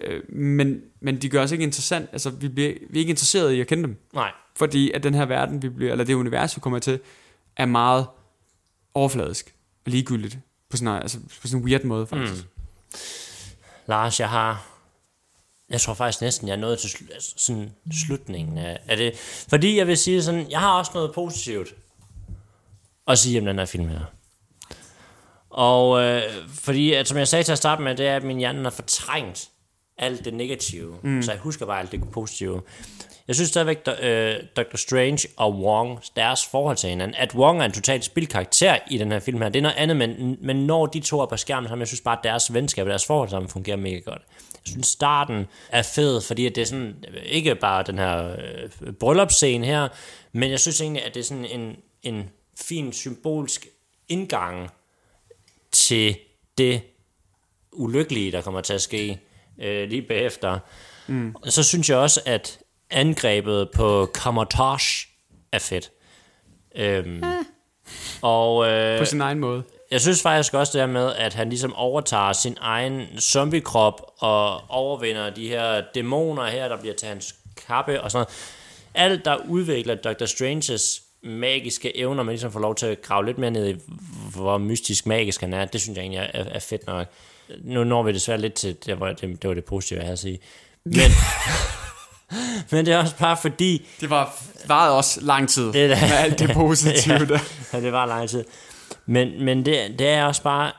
[0.00, 2.08] Øh, men, men de gør os ikke interessant.
[2.12, 3.96] Altså, vi, bliver, vi er ikke interesserede i at kende dem.
[4.14, 4.30] Nej.
[4.56, 6.98] Fordi at den her verden, vi bliver, eller det univers, vi kommer til,
[7.56, 8.06] er meget
[8.94, 9.54] overfladisk
[9.86, 10.38] og ligegyldigt.
[10.70, 12.32] På sådan, en, altså, på sådan en weird måde, faktisk.
[12.44, 12.53] Mm.
[13.86, 14.66] Lars, jeg har...
[15.70, 17.74] Jeg tror faktisk næsten, jeg er nået til sl- altså sådan
[18.06, 19.16] slutningen af, af det.
[19.48, 21.74] Fordi jeg vil sige sådan, jeg har også noget positivt
[23.08, 24.00] at sige om den her film her.
[25.50, 28.38] Og øh, fordi, at, som jeg sagde til at starte med, det er, at min
[28.38, 29.48] hjerne har fortrængt
[29.98, 30.98] alt det negative.
[31.02, 31.22] Mm.
[31.22, 32.62] Så jeg husker bare alt det positive.
[33.28, 34.76] Jeg synes stadigvæk, at øh, Dr.
[34.76, 39.12] Strange og Wong, deres forhold til hinanden, at Wong er en totalt spilkarakter i den
[39.12, 41.68] her film her, det er noget andet, men, men når de to er på skærmen
[41.68, 44.22] sammen, jeg synes bare, at deres venskab og deres forhold sammen fungerer mega godt.
[44.52, 48.36] Jeg synes, starten er fed, fordi det er sådan, ikke bare den her
[48.82, 49.88] øh, bryllupsscene her,
[50.32, 53.66] men jeg synes egentlig, at det er sådan en, en fin symbolsk
[54.08, 54.70] indgang
[55.72, 56.16] til
[56.58, 56.82] det
[57.72, 59.20] ulykkelige, der kommer til at ske
[59.58, 60.58] øh, lige bagefter.
[61.06, 61.34] Mm.
[61.44, 62.58] Så synes jeg også, at
[62.90, 65.08] angrebet på Kamertage
[65.52, 65.90] er fedt.
[66.76, 67.22] Øhm,
[68.22, 69.62] og øh, På sin egen måde.
[69.90, 74.70] Jeg synes faktisk også det der med, at han ligesom overtager sin egen zombiekrop og
[74.70, 77.34] overvinder de her dæmoner her, der bliver til hans
[77.66, 78.26] kappe og sådan
[78.94, 79.10] noget.
[79.10, 80.24] Alt, der udvikler Dr.
[80.24, 83.76] Stranges magiske evner, man ligesom får lov til at grave lidt mere ned i,
[84.34, 87.06] hvor mystisk magisk han er, det synes jeg egentlig er, er fedt nok.
[87.60, 90.12] Nu når vi desværre lidt til, det var det, det, var det positive, jeg havde
[90.12, 90.38] at sige.
[90.84, 90.94] Men,
[92.70, 93.86] men det er også bare fordi...
[94.00, 97.38] Det var varede også lang tid Det er da- med alt det positive ja, der.
[97.72, 98.44] ja, det var lang tid.
[99.06, 100.72] Men, men det, det er også bare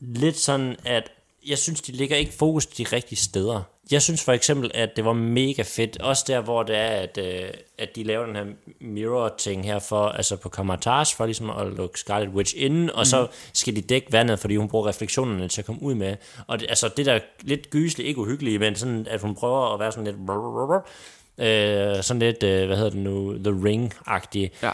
[0.00, 1.02] lidt sådan, at
[1.46, 3.62] jeg synes, de ligger ikke fokus de rigtige steder.
[3.90, 7.18] Jeg synes for eksempel, at det var mega fedt, også der, hvor det er, at,
[7.18, 8.44] øh, at de laver den her
[8.80, 13.26] mirror-ting her for, altså på Kamar-Taj, for ligesom at lukke Scarlet Witch inden, og så
[13.52, 16.16] skal de dække vandet, fordi hun bruger refleksionerne til at komme ud med.
[16.46, 19.80] Og det, altså det der lidt gyselig, ikke uhyggelige, men sådan, at hun prøver at
[19.80, 20.16] være sådan lidt...
[21.40, 24.48] Øh, sådan lidt, øh, hvad hedder det nu, The Ring-agtig.
[24.62, 24.70] Ja.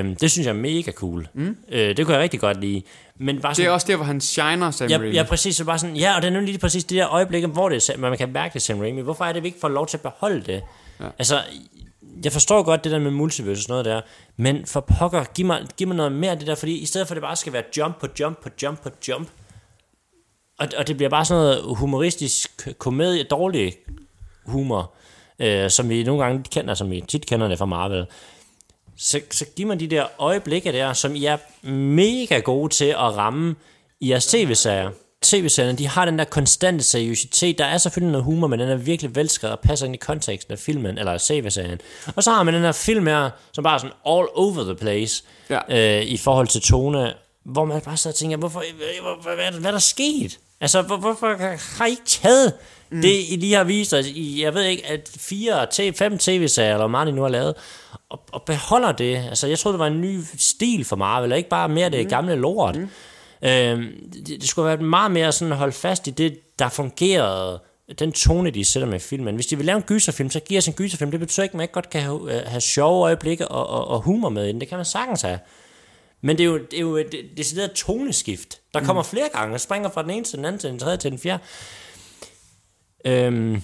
[0.00, 1.28] Øh, det synes jeg er mega cool.
[1.34, 1.56] Mm.
[1.68, 2.82] Øh, det kunne jeg rigtig godt lide.
[3.20, 5.14] Men bare Det sådan, er også der, hvor han shiner, Sam Ja, Raimi.
[5.14, 5.56] ja, præcis.
[5.56, 7.90] Så bare sådan, ja, og det er nu lige præcis det der øjeblik, hvor det
[7.90, 9.00] er, man kan mærke det Sam Raimi.
[9.00, 10.62] Hvorfor er det, vi ikke får lov til at beholde det?
[11.00, 11.06] Ja.
[11.18, 11.40] Altså,
[12.24, 14.00] jeg forstår godt det der med multiverse og sådan noget der,
[14.36, 17.06] men for pokker, giv mig, giv mig noget mere af det der, fordi i stedet
[17.08, 19.28] for, at det bare skal være jump på jump på jump på jump,
[20.58, 23.72] og, og det bliver bare sådan noget humoristisk komedie, dårlig
[24.46, 24.92] humor,
[25.38, 28.06] øh, som vi nogle gange kender, som vi tit kender det fra Marvel.
[28.96, 31.36] Så, så giv mig de der øjeblikke der, som I er
[31.70, 33.54] mega gode til at ramme
[34.00, 34.90] i jeres tv-serier.
[35.22, 37.58] TV-serierne, de har den der konstante seriøsitet.
[37.58, 40.52] Der er selvfølgelig noget humor, men den er virkelig velskrevet og passer ind i konteksten
[40.52, 41.80] af filmen, eller tv-serien.
[42.16, 44.74] Og så har man den her film her, som bare er sådan all over the
[44.74, 45.98] place, Ja.
[45.98, 47.14] øh, i forhold til tone,
[47.44, 48.62] hvor man bare sidder og tænker, hvorfor,
[49.02, 50.38] hvor, hvad, hvad, hvad er der sket?
[50.60, 51.26] Altså, hvor, hvorfor
[51.78, 52.52] har I ikke taget
[52.90, 53.02] mm.
[53.02, 56.74] det, I lige har vist os i, jeg ved ikke, at fire, t- fem tv-serier,
[56.74, 57.54] eller I nu har lavet,
[58.08, 59.16] og, og beholder det.
[59.28, 62.08] Altså, jeg troede, det var en ny stil for Marvel, og ikke bare mere det
[62.08, 62.76] gamle lort.
[62.76, 62.88] Mm.
[63.42, 67.60] Øhm, det, det skulle være meget mere sådan holde fast i det, der fungerede,
[67.98, 69.34] den tone, de sætter med filmen.
[69.34, 71.10] Hvis de vil lave en gyserfilm, så giver os en gyserfilm.
[71.10, 73.88] Det betyder ikke, at man ikke godt kan have, øh, have sjove øjeblikke og, og,
[73.88, 74.60] og humor med i den.
[74.60, 75.38] Det kan man sagtens have.
[76.20, 78.60] Men det er jo, det er jo et decideret toneskift.
[78.74, 79.08] Der kommer mm.
[79.08, 81.18] flere gange, og springer fra den ene til den anden, til den tredje, til den
[81.18, 81.42] fjerde.
[83.04, 83.62] Øhm,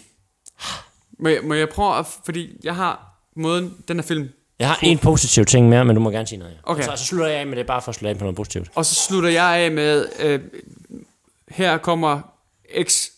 [1.18, 2.06] Må jeg, må jeg prøve at...
[2.24, 4.28] Fordi jeg har måden, den her film...
[4.58, 6.52] jeg har en positiv ting mere, men du må gerne sige noget.
[6.52, 6.58] Ja.
[6.62, 6.82] Okay.
[6.82, 8.70] Så, så slutter jeg af med det, bare for at slutte af på noget positivt.
[8.74, 10.06] Og så slutter jeg af med...
[10.20, 10.40] Øh,
[11.48, 12.20] her kommer
[12.82, 13.08] X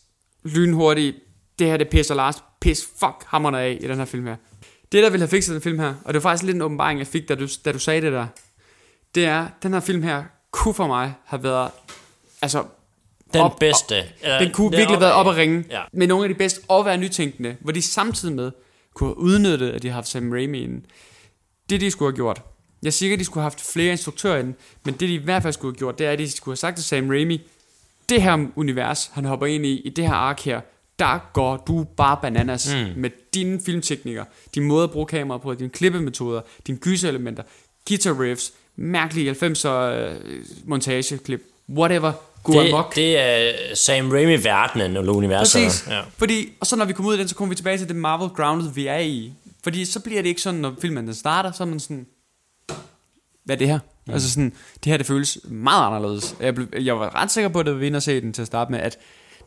[0.44, 1.16] lynhurtigt.
[1.58, 4.36] Det her, det pisser Lars pis fuck hammerne af i den her film her.
[4.92, 6.98] Det, der ville have fikset den film her, og det var faktisk lidt en åbenbaring,
[6.98, 8.26] jeg fik, da du, da du sagde det der,
[9.14, 11.70] det er, den her film her kunne for mig have været...
[12.42, 12.64] Altså,
[13.32, 13.94] Den Op- bedste.
[14.22, 15.80] Eller, Den kunne er virkelig været op at ringe Ja.
[15.92, 18.50] med nogle af de bedste og være nytænkende, hvor de samtidig med
[18.94, 20.86] kunne have udnyttet, at de har haft Sam Raimi inden.
[21.70, 22.42] Det de skulle have gjort.
[22.82, 24.54] Jeg siger ikke, at de skulle have haft flere instruktører inden,
[24.84, 26.56] men det de i hvert fald skulle have gjort, det er, at de skulle have
[26.56, 27.40] sagt til Sam Raimi,
[28.08, 30.60] det her univers, han hopper ind i, i det her ark her,
[30.98, 33.00] der går du bare bananas mm.
[33.00, 34.24] med dine filmteknikker,
[34.54, 37.42] din måde at bruge kamera på, dine klippemetoder, dine gyselementer,
[37.88, 40.16] guitar riffs, mærkelige 90'er øh,
[40.64, 42.12] montageklip, whatever,
[42.52, 42.88] gå amok.
[42.88, 45.64] Det, det er Sam Raimi-verdenen eller universet.
[45.64, 45.88] Præcis.
[45.88, 46.00] Ja.
[46.18, 47.96] Fordi, og så når vi kommer ud af den, så kommer vi tilbage til det
[47.96, 49.32] Marvel Grounded, vi er i.
[49.62, 52.06] Fordi så bliver det ikke sådan, når filmen den starter, så er man sådan,
[53.44, 53.78] hvad er det her?
[54.06, 54.12] Mm.
[54.12, 54.52] Altså sådan,
[54.84, 56.36] det her det føles meget anderledes.
[56.40, 58.42] Jeg, blev, jeg var ret sikker på, da vi var inde og se den til
[58.42, 58.98] at starte med, at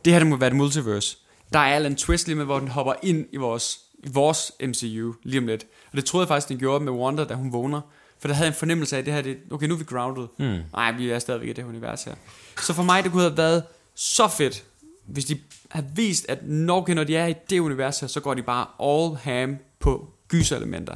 [0.04, 1.16] det her det må være et multiverse.
[1.52, 5.14] Der er en twist lige med, hvor den hopper ind i vores, i vores MCU
[5.22, 5.66] lige om lidt.
[5.90, 7.80] Og det troede jeg faktisk, den gjorde med Wanda, da hun vågner.
[8.20, 9.84] For der havde jeg en fornemmelse af, at det her, det, okay, nu er vi
[9.84, 10.26] grounded.
[10.38, 10.58] Mm.
[10.72, 12.14] Nej, vi er stadigvæk i det univers her.
[12.62, 13.62] Så for mig, det kunne have været
[13.94, 14.64] så fedt,
[15.06, 15.38] hvis de
[15.70, 18.42] havde vist, at når, okay, når de er i det univers her, så går de
[18.42, 20.94] bare all ham på gyselementer.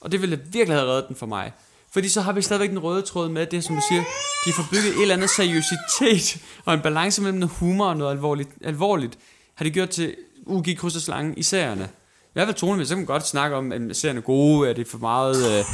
[0.00, 1.52] Og det ville virkelig have reddet den for mig.
[1.92, 4.00] Fordi så har vi stadigvæk den røde tråd med det, som du siger,
[4.44, 8.10] de har forbygget et eller andet seriøsitet og en balance mellem noget humor og noget
[8.10, 8.48] alvorligt.
[8.64, 9.18] alvorligt
[9.54, 10.14] har de gjort til
[10.46, 11.88] UG Kryds og Slange i serierne.
[12.34, 14.72] I hvert fald tonevis, så kan man godt snakke om, at serierne er gode, er
[14.72, 15.64] det for meget, øh,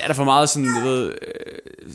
[0.00, 1.88] er der for meget sådan, jeg ved, øh,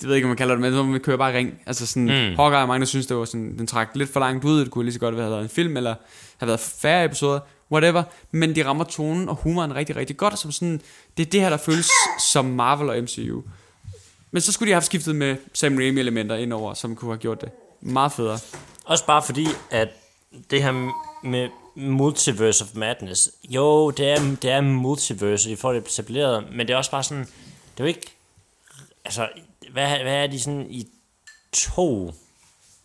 [0.00, 1.60] det ved ikke, om man kalder det, men så man kører bare ring.
[1.66, 2.36] Altså sådan, mm.
[2.36, 4.84] Hawkeye, mange der synes, det var sådan, den trak lidt for langt ud, det kunne
[4.84, 5.94] lige så godt have været en film, eller
[6.38, 7.40] have været færre episoder,
[7.72, 10.80] whatever, men de rammer tonen og humoren rigtig, rigtig godt, som sådan,
[11.16, 11.90] det er det her, der føles
[12.32, 13.42] som Marvel og MCU.
[14.30, 17.40] Men så skulle de have skiftet med Sam Raimi elementer indover, som kunne have gjort
[17.40, 17.50] det
[17.80, 18.38] meget federe.
[18.84, 19.88] Også bare fordi, at
[20.50, 20.72] det her
[21.24, 26.68] med Multiverse of Madness, jo, det er, det er multiverse, de får det etableret, men
[26.68, 28.10] det er også bare sådan, det er jo ikke,
[29.04, 29.28] altså,
[29.72, 30.86] hvad, hvad er de sådan i
[31.52, 32.14] to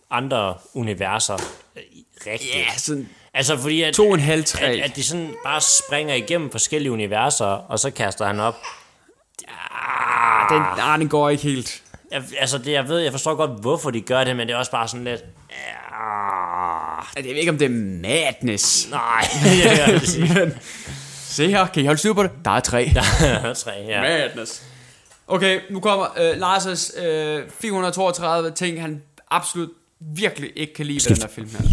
[0.09, 1.33] andre universer
[1.75, 1.81] øh,
[2.25, 2.55] rigtigt?
[2.55, 4.65] Ja, sådan Altså fordi at, to en halv, tre.
[4.65, 8.55] at, at de sådan bare springer igennem forskellige universer, og så kaster han op.
[10.49, 11.83] den, ah, den går ikke helt.
[12.11, 14.57] Jeg, altså, det, jeg ved, jeg forstår godt, hvorfor de gør det, men det er
[14.57, 15.21] også bare sådan lidt...
[15.49, 15.84] Ja,
[17.15, 17.69] Jeg ved ikke, om det er
[18.01, 18.87] madness.
[18.89, 20.51] nej, det er det sige.
[21.27, 22.31] Se her, kan I holde styr på det?
[22.45, 22.91] Der er tre.
[23.21, 24.01] Ja, tre, ja.
[24.01, 24.61] Madness.
[25.27, 29.01] Okay, nu kommer øh, Lars' øh, 432 ting, han
[29.31, 31.57] absolut virkelig ikke kan lide ved den her film her.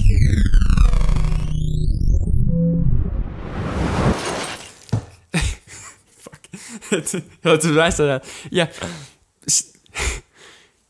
[6.23, 6.49] Fuck.
[7.45, 8.19] Jeg var til dig, der.
[8.53, 8.67] Ja.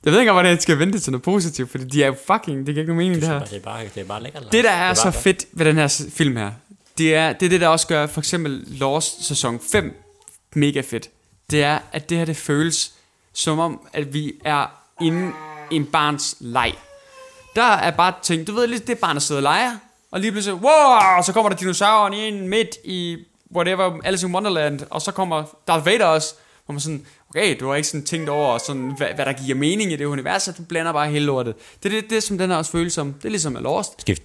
[0.04, 2.66] Jeg ved ikke, hvordan jeg skal vente til noget positivt, fordi de er jo fucking,
[2.66, 3.44] det giver ikke nogen mening, det her.
[3.44, 4.52] Det er bare, det er bare lækkert.
[4.52, 5.14] Det, der er, bare er så godt.
[5.14, 6.50] fedt ved den her film her,
[6.98, 9.94] det er, det er det, der også gør for eksempel Lost sæson 5
[10.54, 11.08] mega fedt.
[11.50, 12.92] Det er, at det her det føles
[13.32, 14.66] som om, at vi er
[15.00, 15.32] inde
[15.70, 16.74] i en barns leg.
[17.56, 19.76] Der er bare ting, du ved lidt, det er barn, der sidder og leger,
[20.10, 23.16] og lige pludselig, wow, så kommer der dinosauren ind midt i
[23.56, 26.34] whatever, Alice in Wonderland, og så kommer Darth Vader også,
[26.64, 29.54] hvor man sådan, okay, du har ikke sådan tænkt over, sådan, hvad, hvad der giver
[29.54, 31.54] mening i det univers, og du blander bare hele lortet.
[31.82, 33.12] Det er det, det, som den her også føles som.
[33.12, 34.00] Det er ligesom at Lost.
[34.00, 34.22] Skift.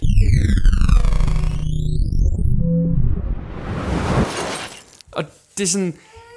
[5.11, 5.23] Og
[5.57, 5.93] det er sådan,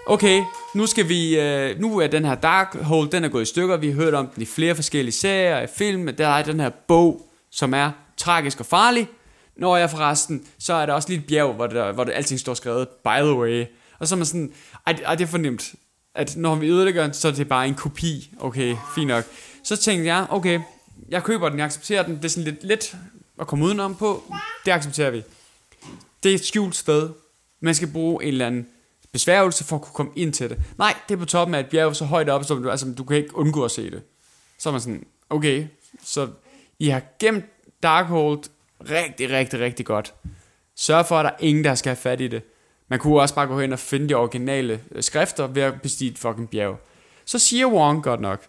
[0.07, 0.43] okay,
[0.75, 3.77] nu skal vi, øh, nu er den her Dark Hole, den er gået i stykker,
[3.77, 6.71] vi har hørt om den i flere forskellige serier, i film, der er den her
[6.89, 9.09] bog, som er tragisk og farlig.
[9.57, 12.41] Når jeg forresten, så er der også lige et bjerg, hvor, der, hvor det, alting
[12.41, 13.65] står skrevet, by the way.
[13.99, 14.53] Og så er man sådan,
[14.87, 15.75] ej, ej det er fornemt,
[16.15, 18.35] at når vi ødelægger den, så er det bare en kopi.
[18.41, 19.25] Okay, fint nok.
[19.65, 20.61] Så tænkte jeg, okay,
[21.09, 22.97] jeg køber den, jeg accepterer den, det er sådan lidt let
[23.41, 24.23] at komme udenom på,
[24.65, 25.23] det accepterer vi.
[26.23, 27.11] Det er et skjult sted.
[27.61, 28.67] Man skal bruge en eller anden
[29.13, 30.59] besværgelse for at kunne komme ind til det.
[30.79, 33.05] Nej, det er på toppen af et bjerg så højt oppe, så du, altså, du
[33.05, 34.03] kan ikke undgå at se det.
[34.59, 35.67] Så er man sådan, okay,
[36.05, 36.29] så
[36.79, 37.45] I har gemt
[37.83, 38.43] Darkhold
[38.91, 40.15] rigtig, rigtig, rigtig godt.
[40.77, 42.43] Sørg for, at der er ingen, der skal have fat i det.
[42.91, 46.11] Man kunne også bare gå hen og finde de originale øh, skrifter ved at bestige
[46.11, 46.79] et fucking bjerg.
[47.25, 48.41] Så siger Wong godt nok,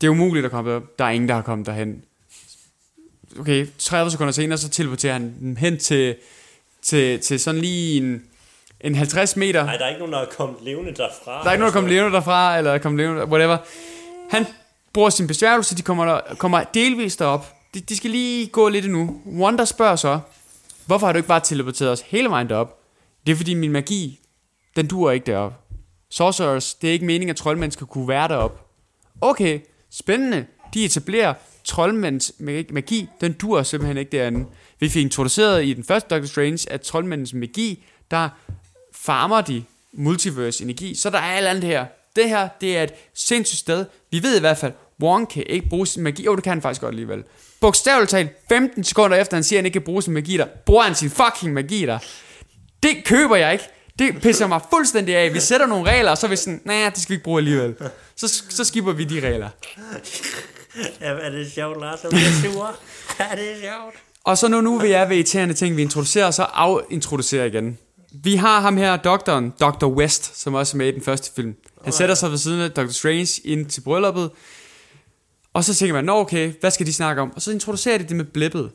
[0.00, 0.80] det er umuligt at komme der.
[0.98, 2.04] Der er ingen, der har kommet derhen.
[3.40, 6.16] Okay, 30 sekunder senere, så teleporterer han dem hen til,
[6.82, 8.22] til, til sådan lige en,
[8.80, 9.64] en 50 meter.
[9.64, 11.42] Nej, der er ikke nogen, der er kommet levende derfra.
[11.42, 13.58] Der er ikke nogen, der kommer levende derfra, eller kommer levende, whatever.
[14.30, 14.46] Han
[14.92, 17.54] bruger sin besværgelse, de kommer, der, kommer delvist derop.
[17.74, 19.20] De, de skal lige gå lidt endnu.
[19.26, 20.20] Wanda spørger så,
[20.86, 22.81] hvorfor har du ikke bare teleporteret os hele vejen derop?
[23.26, 24.20] Det er fordi min magi,
[24.76, 25.52] den dur ikke derop.
[26.10, 28.66] Sorcerers, det er ikke meningen, at troldmænd skal kunne være derop.
[29.20, 29.60] Okay,
[29.90, 30.46] spændende.
[30.74, 32.32] De etablerer troldmænds
[32.70, 34.46] magi, den dur simpelthen ikke derinde.
[34.80, 38.28] Vi fik introduceret i den første Doctor Strange, at troldmændens magi, der
[38.92, 40.94] farmer de multiverse energi.
[40.94, 41.86] Så der er alt andet her.
[42.16, 43.86] Det her, det er et sindssygt sted.
[44.10, 46.24] Vi ved i hvert fald, Wong kan ikke bruge sin magi.
[46.24, 47.24] Jo, det kan han faktisk godt alligevel.
[47.60, 50.46] Bogstaveligt talt, 15 sekunder efter han siger, at han ikke kan bruge sin magi der,
[50.66, 51.98] bruger han sin fucking magi der.
[52.82, 53.64] Det køber jeg ikke.
[53.98, 55.34] Det pisser mig fuldstændig af.
[55.34, 57.38] Vi sætter nogle regler, og så er vi sådan, nej, det skal vi ikke bruge
[57.38, 57.74] alligevel.
[58.16, 59.48] Så, så skipper vi de regler.
[61.00, 61.98] Ja, er det sjovt, Lars?
[62.02, 62.76] Jeg bliver sur.
[63.30, 63.94] er det sjovt?
[64.24, 67.78] Og så nu, nu vi er ved irriterende ting, vi introducerer, så afintroducerer igen.
[68.12, 69.86] Vi har ham her, doktoren, Dr.
[69.86, 71.54] West, som også er med i den første film.
[71.84, 72.90] Han sætter sig ved siden af Dr.
[72.90, 74.30] Strange ind til brylluppet,
[75.54, 77.32] og så tænker man, nå okay, hvad skal de snakke om?
[77.34, 78.70] Og så introducerer de det med blippet.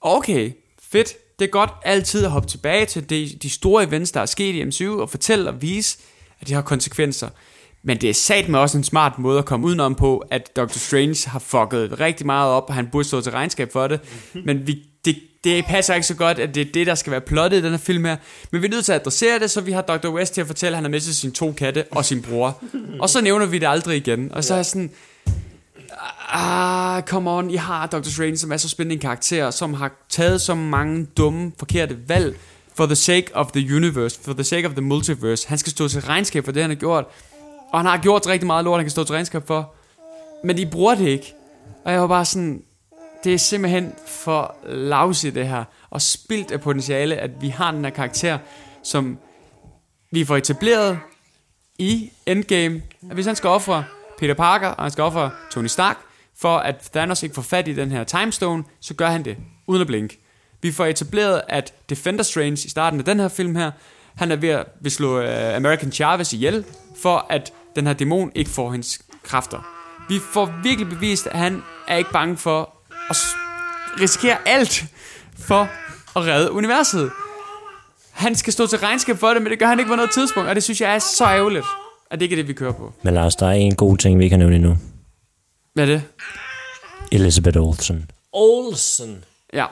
[0.00, 0.52] Okay,
[0.92, 1.08] fedt.
[1.38, 4.54] Det er godt altid at hoppe tilbage til de, de store events, der er sket
[4.54, 5.98] i MCU, og fortælle og vise,
[6.40, 7.28] at de har konsekvenser.
[7.84, 10.78] Men det er sat med også en smart måde at komme udenom på, at Dr.
[10.78, 14.00] Strange har fucket rigtig meget op, og han burde stå til regnskab for det.
[14.44, 17.20] Men vi, det, det passer ikke så godt, at det er det, der skal være
[17.20, 18.16] plottet i den her film her.
[18.50, 20.08] Men vi er nødt til at adressere det, så vi har Dr.
[20.08, 22.62] West til at fortælle, at han har mistet sine to katte og sin bror.
[23.00, 24.32] Og så nævner vi det aldrig igen.
[24.32, 24.90] Og så er sådan,
[26.32, 28.08] ah, come on, I har Dr.
[28.08, 32.36] Strange, som er så spændende en karakter, som har taget så mange dumme, forkerte valg,
[32.74, 35.48] for the sake of the universe, for the sake of the multiverse.
[35.48, 37.04] Han skal stå til regnskab for det, han har gjort.
[37.72, 39.74] Og han har gjort rigtig meget lort, han kan stå til regnskab for.
[40.44, 41.34] Men de bruger det ikke.
[41.84, 42.62] Og jeg var bare sådan,
[43.24, 45.64] det er simpelthen for lousy det her.
[45.90, 48.38] Og spildt af potentiale, at vi har den her karakter,
[48.82, 49.18] som
[50.10, 50.98] vi får etableret
[51.78, 52.82] i Endgame.
[53.10, 53.84] At hvis han skal ofre
[54.18, 55.98] Peter Parker, og han skal ofre Tony Stark,
[56.42, 59.36] for at Thanos ikke får fat i den her timestone, så gør han det,
[59.66, 60.18] uden at blinke.
[60.62, 63.70] Vi får etableret, at Defender Strange i starten af den her film her,
[64.14, 66.64] han er ved at vil slå øh, American Chavez ihjel,
[67.02, 69.58] for at den her dæmon ikke får hendes kræfter.
[70.08, 72.74] Vi får virkelig bevist, at han er ikke bange for
[73.10, 73.16] at
[74.00, 74.84] risikere alt
[75.38, 75.68] for
[76.16, 77.10] at redde universet.
[78.10, 80.48] Han skal stå til regnskab for det, men det gør han ikke på noget tidspunkt,
[80.48, 81.64] og det synes jeg er så ærgerligt,
[82.10, 82.92] at det ikke er det, vi kører på.
[83.02, 84.76] Men Lars, der er en god ting, vi kan nævne endnu.
[85.74, 86.02] Hvad er det?
[87.12, 88.10] Elizabeth Olsen.
[88.32, 89.24] Olsen.
[89.52, 89.66] Ja.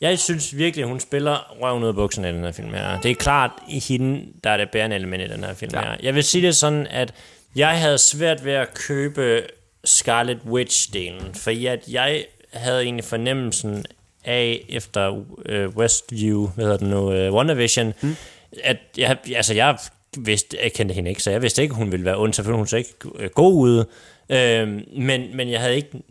[0.00, 3.00] Jeg synes virkelig, hun spiller røven ud af bukserne i den her film her.
[3.00, 5.80] Det er klart i hende, der er det bærende element i den her film Ja.
[5.80, 5.96] her.
[6.02, 7.14] Jeg vil sige det sådan, at
[7.56, 9.42] Jeg havde svært ved at købe
[9.84, 13.84] Scarlet Witch-delen, for jeg, jeg havde egentlig fornemmelsen
[14.24, 18.16] af, efter uh, Westview, hvad hedder det nu, uh, WandaVision, mm.
[18.64, 19.78] at jeg, altså jeg
[20.18, 22.66] vidste, jeg kendte hende ikke, så jeg vidste ikke, hun ville være ond, selvfølgelig hun
[22.66, 23.86] så ikke øh, god ude,
[24.28, 26.02] øh, men, men jeg havde ikke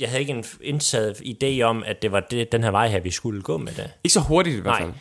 [0.00, 3.00] jeg havde ikke en indtaget idé om, at det var det, den her vej her,
[3.00, 3.90] vi skulle gå med det.
[4.04, 4.88] Ikke så hurtigt i hvert fald.
[4.88, 4.98] Nej.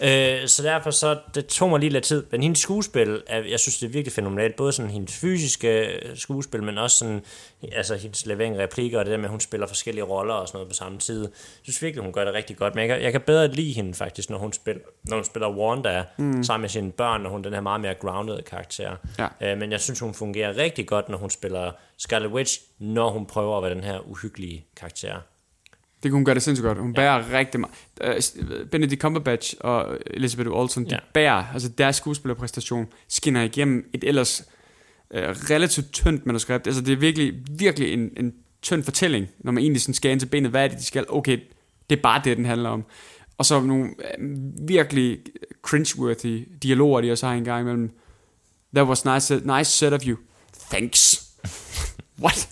[0.00, 2.24] Øh, så derfor så, det tog mig lige lidt tid.
[2.30, 4.56] Men hendes skuespil, er, jeg synes, det er virkelig fænomenalt.
[4.56, 7.20] Både sådan hendes fysiske skuespil, men også sådan,
[7.72, 10.56] altså hendes levering replikker, og det der med, at hun spiller forskellige roller og sådan
[10.56, 11.20] noget på samme tid.
[11.20, 11.30] Jeg
[11.62, 12.74] synes virkelig, hun gør det rigtig godt.
[12.74, 15.50] Men jeg kan, jeg kan bedre lide hende faktisk, når hun spiller, når hun spiller
[15.50, 16.44] Wanda mm.
[16.44, 18.96] sammen med sine børn, når hun den her meget mere grounded karakter.
[19.18, 19.52] Ja.
[19.52, 23.26] Øh, men jeg synes, hun fungerer rigtig godt, når hun spiller Scarlet Witch, når hun
[23.26, 25.16] prøver at være den her uhyggelige karakter.
[26.06, 26.78] Det kunne hun gøre det sindssygt godt.
[26.78, 26.96] Hun ja.
[26.96, 27.74] bærer rigtig meget.
[28.38, 30.98] Uh, Benedict Cumberbatch og Elizabeth Olsen, de ja.
[31.14, 34.44] bærer, altså deres skuespillerpræstation skinner igennem et ellers
[35.10, 36.66] uh, relativt tyndt manuskript.
[36.66, 40.20] Altså det er virkelig, virkelig en, en tynd fortælling, når man egentlig sådan skal ind
[40.20, 40.50] til benet.
[40.50, 41.04] Hvad er det, de skal?
[41.08, 41.38] Okay,
[41.90, 42.84] det er bare det, den handler om.
[43.38, 45.18] Og så nogle uh, virkelig
[45.62, 47.90] cringeworthy dialoger, de også har en gang imellem.
[48.74, 50.16] That was nice, nice set of you.
[50.70, 51.26] Thanks.
[52.24, 52.48] What?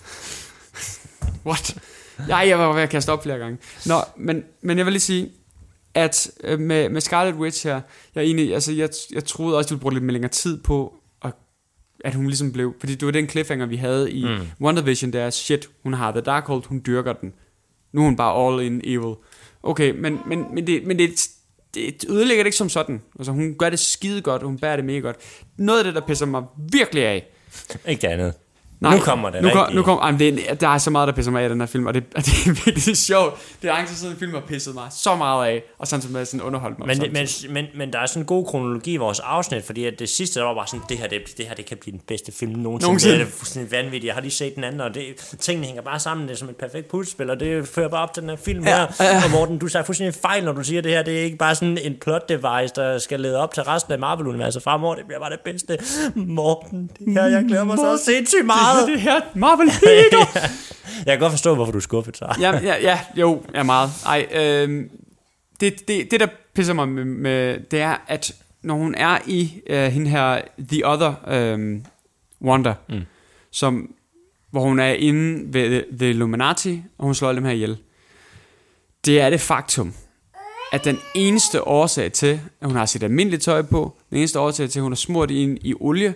[1.45, 1.77] What?
[2.27, 3.57] Ja, jeg var ved at kaste op flere gange.
[3.85, 5.31] Nå, men, men jeg vil lige sige,
[5.93, 7.81] at øh, med, med Scarlet Witch her,
[8.15, 10.93] jeg, egentlig, altså, jeg, jeg troede også, du ville bruge lidt mere længere tid på,
[11.23, 11.33] at,
[12.05, 14.47] at hun ligesom blev, fordi det var den cliffhanger, vi havde i mm.
[14.61, 17.33] WandaVision, der er, shit, hun har The Darkhold, hun dyrker den.
[17.93, 19.15] Nu er hun bare all in evil.
[19.63, 21.29] Okay, men, men, men, det, men det,
[21.73, 23.01] det ødelægger det ikke som sådan.
[23.19, 25.17] Altså, hun gør det skide godt, hun bærer det mega godt.
[25.57, 27.27] Noget af det, der pisser mig virkelig af,
[27.87, 28.33] ikke det andet.
[28.85, 31.07] Nej, nu kommer det nu, kom, nu kom, jamen, det er, der er så meget,
[31.07, 33.33] der pisser mig af i den her film, og det, og det er virkelig sjovt.
[33.61, 36.41] Det er angst siden film har pisset mig så meget af, og sådan som sådan
[36.41, 36.87] underholdt mig.
[36.87, 39.99] Men, men, men, men, der er sådan en god kronologi i vores afsnit, fordi at
[39.99, 42.01] det sidste, der var bare sådan, det her, det, det her det kan blive den
[42.07, 42.87] bedste film nogensinde.
[42.87, 43.15] nogensinde.
[43.15, 44.05] Det er fuldstændig vanvittigt.
[44.05, 45.03] Jeg har lige set den anden, og det,
[45.39, 46.27] tingene hænger bare sammen.
[46.27, 48.63] Det er som et perfekt puslespil, og det fører bare op til den her film
[48.63, 48.87] ja, her.
[48.99, 49.23] Ja.
[49.23, 51.03] Og Morten, du sagde fuldstændig fejl, når du siger det her.
[51.03, 53.99] Det er ikke bare sådan en plot device, der skal lede op til resten af
[53.99, 54.95] Marvel-universet fremover.
[54.95, 55.77] Det bliver bare det bedste.
[56.15, 58.74] Morten, det her, jeg glæder mig så sindssygt meget.
[58.79, 60.39] Det, det her, Marvel Peter!
[61.05, 62.35] jeg kan godt forstå, hvorfor du er skuffet, så.
[62.39, 63.89] ja, ja, ja, jo, ja, meget.
[64.05, 64.85] Ej, øh,
[65.59, 69.61] det, det, det, der pisser mig med, med, det er, at når hun er i
[69.67, 71.79] øh, hende her, The Other øh,
[72.41, 73.01] Wonder, mm.
[73.51, 73.93] som,
[74.51, 77.77] hvor hun er inde ved The Illuminati, og hun slår dem her ihjel.
[79.05, 79.93] Det er det faktum,
[80.71, 84.69] at den eneste årsag til, at hun har sit almindelige tøj på, den eneste årsag
[84.69, 86.13] til, at hun er smurt ind i olie,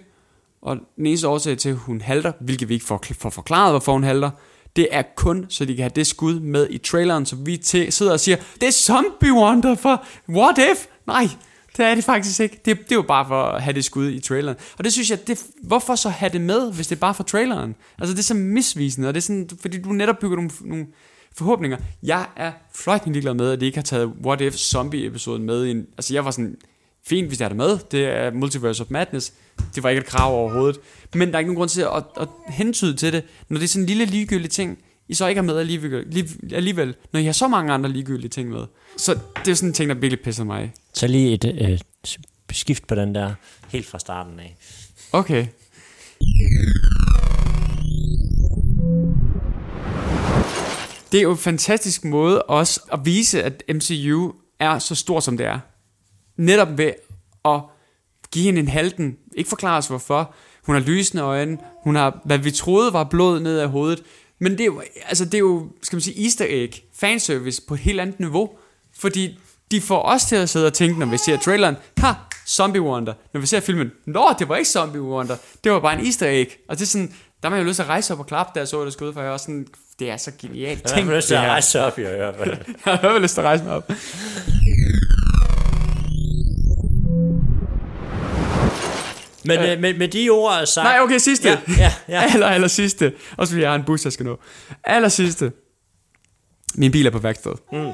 [0.61, 3.91] og den eneste årsag til, at hun halter, hvilket vi ikke får, får forklaret, hvorfor
[3.91, 4.29] hun halter,
[4.75, 7.93] det er kun, så de kan have det skud med i traileren, så vi til,
[7.93, 10.87] sidder og siger, det er Zombie Wonder for What If?
[11.07, 11.29] Nej,
[11.77, 12.61] det er det faktisk ikke.
[12.65, 14.57] Det, det er jo bare for at have det skud i traileren.
[14.77, 17.23] Og det synes jeg, det, hvorfor så have det med, hvis det er bare for
[17.23, 17.75] traileren?
[17.99, 20.87] Altså det er så misvisende, og det er sådan, fordi du netop bygger nogle, nogle
[21.35, 21.77] forhåbninger.
[22.03, 25.87] Jeg er fløjtende ligeglad med, at de ikke har taget What If Zombie-episoden med ind.
[25.97, 26.55] Altså jeg var sådan,
[27.07, 29.33] fint hvis det er med, det er Multiverse of Madness,
[29.75, 30.79] det var ikke et krav overhovedet.
[31.13, 33.67] Men der er ikke nogen grund til at, at hentyde til det, når det er
[33.67, 34.77] sådan en lille ligegyldig ting,
[35.07, 38.49] I så ikke har med alligevel, alligevel, når I har så mange andre ligegyldige ting
[38.49, 38.65] med.
[38.97, 40.71] Så det er sådan en ting, der virkelig pisser mig af.
[40.93, 41.79] Så lige et øh,
[42.51, 43.33] skift på den der
[43.69, 44.55] helt fra starten af.
[45.11, 45.47] Okay.
[51.11, 55.37] Det er jo en fantastisk måde også at vise, at MCU er så stor som
[55.37, 55.59] det er.
[56.39, 56.91] Netop ved
[57.45, 57.61] at
[58.31, 59.17] give hende en halten.
[59.35, 60.33] Ikke forklare os hvorfor.
[60.65, 61.57] Hun har lysende øjne.
[61.83, 64.03] Hun har, hvad vi troede var blod ned af hovedet.
[64.39, 67.73] Men det er jo, altså det er jo, skal man sige, easter egg, fanservice på
[67.73, 68.49] et helt andet niveau.
[68.99, 69.39] Fordi
[69.71, 72.13] de får os til at sidde og tænke, når vi ser traileren, ha,
[72.47, 73.13] Zombie Wonder.
[73.33, 76.27] Når vi ser filmen, nå, det var ikke Zombie Wonder, det var bare en easter
[76.29, 76.59] egg.
[76.69, 77.07] Og det er sådan,
[77.43, 79.13] der har man jo lyst til at rejse op og klappe, jeg så det skud,
[79.13, 79.67] for jeg også sådan,
[79.99, 80.91] det er så genialt.
[80.95, 82.33] Jeg har lyst til at rejse op, jeg
[82.85, 83.91] har lyst til at rejse mig op.
[89.45, 90.85] Men øh, med, med de ord sagt...
[90.85, 91.49] Nej, okay, sidste.
[91.49, 92.23] Ja, ja, ja.
[92.33, 93.13] aller, aller sidste.
[93.37, 94.39] Også fordi jeg har en bus, jeg skal nå.
[94.83, 95.51] Aller sidste.
[96.75, 97.51] Min bil er på værksted.
[97.71, 97.91] Mm.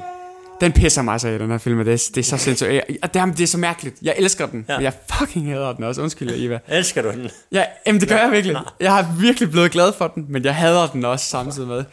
[0.60, 2.70] Den pisser mig så i den her film, det er, det er så sindssygt.
[2.70, 3.96] Jeg, det, er, det er så mærkeligt.
[4.02, 4.76] Jeg elsker den, ja.
[4.76, 6.02] men jeg fucking hader den også.
[6.02, 6.58] Undskyld, Eva.
[6.68, 7.30] Elsker du den?
[7.52, 8.56] Ja, jamen, det gør jeg virkelig.
[8.80, 11.84] Jeg har virkelig blevet glad for den, men jeg hader den også samtidig med.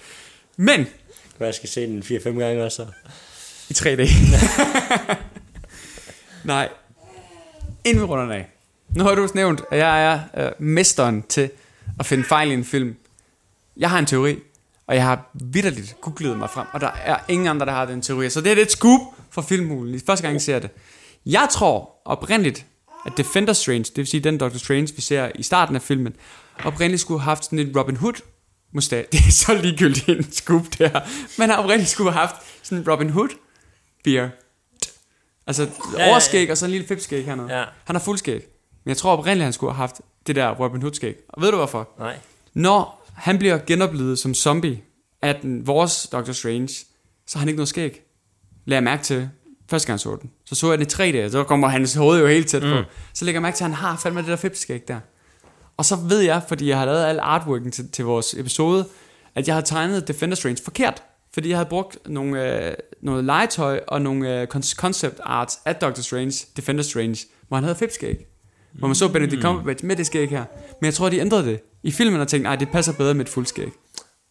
[0.57, 0.87] Men...
[1.39, 2.85] Jeg skal se den 4-5 gange også.
[3.69, 4.09] I 3D.
[6.43, 6.69] Nej.
[7.85, 8.52] Inden vi runder af.
[8.95, 11.49] Nu har du nævnt, at jeg er øh, mesteren til
[11.99, 12.95] at finde fejl i en film.
[13.77, 14.39] Jeg har en teori,
[14.87, 18.01] og jeg har vidderligt googlet mig frem, og der er ingen andre, der har den
[18.01, 18.29] teori.
[18.29, 20.01] Så det er et scoop for filmhulen.
[20.05, 20.69] Første gang, jeg ser det.
[21.25, 22.65] Jeg tror oprindeligt,
[23.05, 26.15] at Defender Strange, det vil sige den Doctor Strange, vi ser i starten af filmen,
[26.63, 28.13] oprindeligt skulle have haft sådan en Robin Hood
[28.73, 29.07] mustache.
[29.11, 30.99] Det er så ligegyldigt en scoop der.
[31.37, 33.29] Men han oprindeligt skulle have haft sådan en Robin Hood
[34.03, 34.29] beer.
[35.47, 35.63] Altså
[35.97, 36.09] ja, ja.
[36.09, 37.57] overskæg og så en lille fipskæg hernede.
[37.57, 37.63] Ja.
[37.83, 38.52] Han har fuldskæg.
[38.83, 41.15] Men jeg tror oprindeligt, han skulle have haft det der Robin Hood skæg.
[41.29, 41.89] Og ved du hvorfor?
[41.99, 42.17] Nej.
[42.53, 44.81] Når han bliver genoplevet som zombie
[45.21, 46.67] af den, vores Doctor Strange,
[47.27, 48.01] så har han ikke noget skæg.
[48.65, 49.29] Lad jeg mærke til,
[49.69, 50.31] første gang så den.
[50.45, 52.67] Så så jeg den i tre dage, så kommer hans hoved jo helt tæt på.
[52.79, 52.83] Mm.
[53.13, 54.99] Så lægger jeg mærke til, at han har fandme det der fipskæg der.
[55.77, 58.85] Og så ved jeg, fordi jeg har lavet al artworken til, til vores episode,
[59.35, 61.03] at jeg har tegnet Defender Strange forkert.
[61.33, 65.75] Fordi jeg havde brugt nogle, øh, noget legetøj og nogle øh, con- concept arts af
[65.75, 67.17] Doctor Strange, Defender Strange,
[67.47, 68.27] hvor han havde fipskæg.
[68.79, 70.43] Hvor man så Benedict Cumberbatch med det skæg her.
[70.81, 73.25] Men jeg tror, de ændrede det i filmen og tænkte, nej, det passer bedre med
[73.25, 73.67] et fuldskæg.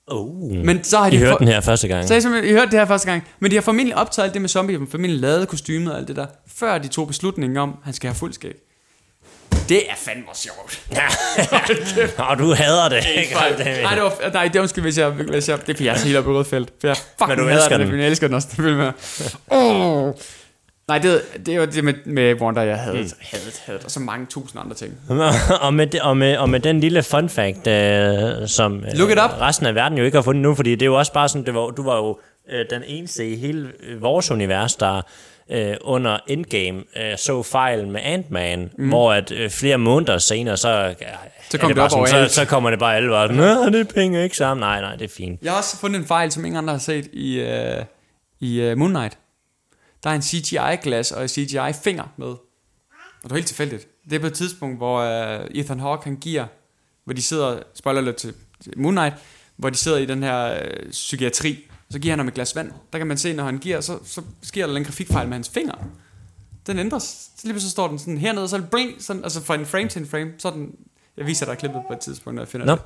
[0.07, 0.53] Oh.
[0.53, 2.09] Men så har de I hørte for- den her første gang.
[2.09, 3.23] så har I, I hørte det her første gang.
[3.41, 5.99] Men de har formentlig optaget alt det med zombie, de har formentlig lavet kostymet og
[5.99, 8.55] alt det der, før de tog beslutningen om, at han skal have fuld skæg.
[9.69, 10.83] Det er fandme sjovt.
[12.31, 13.05] Og du hader det.
[13.17, 13.35] ikke?
[13.35, 13.49] nej,
[13.95, 15.99] det var, nej, det er undskyld, hvis jeg, hvis jeg, det er fordi, jeg er
[15.99, 16.73] helt oppe i rødt felt.
[16.81, 17.99] For jeg fucking Men du elsker den, den.
[18.01, 18.93] jeg elsker den også, den film her.
[20.09, 20.15] Oh.
[20.93, 22.97] Nej, det, det var det med, med Wanda, jeg havde.
[22.97, 23.11] Mm.
[23.21, 24.95] Hadet, hadet, og så mange tusind andre ting.
[25.67, 29.11] og, med det, og, med, og med den lille fun fact, øh, som øh, Look
[29.11, 29.41] it up.
[29.41, 31.47] resten af verden jo ikke har fundet nu, fordi det er jo også bare sådan,
[31.47, 32.19] det var, du var jo
[32.53, 35.03] øh, den eneste i hele øh, vores univers, der
[35.51, 38.89] øh, under Endgame øh, så fejlen med Ant-Man, mm.
[38.89, 40.95] hvor at øh, flere måneder senere, så, øh,
[41.51, 43.81] Så kom det bare op sådan, så, så kommer det bare alle bare, Nå, det
[43.81, 44.61] er penge ikke sammen.
[44.61, 45.43] Nej, nej, det er fint.
[45.43, 47.85] Jeg har også fundet en fejl, som ingen andre har set i, uh,
[48.41, 49.19] i uh, Moon Knight.
[50.05, 52.27] Der er en CGI-glas og en CGI-finger med.
[52.27, 53.89] Og det var helt tilfældigt.
[54.05, 56.47] Det er på et tidspunkt, hvor uh, Ethan Hawke han giver,
[57.05, 59.15] hvor de sidder, spoiler lidt til, til Moon Knight,
[59.57, 61.59] hvor de sidder i den her uh, psykiatri.
[61.91, 62.73] Så giver han ham et glas vand.
[62.93, 65.49] Der kan man se, når han giver, så, så sker der en grafikfejl med hans
[65.49, 65.75] finger.
[66.67, 67.03] Den ændres.
[67.03, 69.55] Så lige pludselig står den sådan hernede, og så er det bling, sådan, altså fra
[69.55, 70.75] en frame til en frame, så er den,
[71.17, 72.73] jeg viser dig klippet på et tidspunkt, når jeg finder Nå.
[72.73, 72.83] det.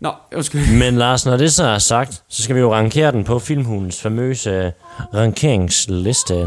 [0.00, 0.78] Nå, undskyld.
[0.78, 4.02] Men Lars, når det så er sagt, så skal vi jo rankere den på Filmhulens
[4.02, 4.72] famøse
[5.14, 6.46] rankeringsliste.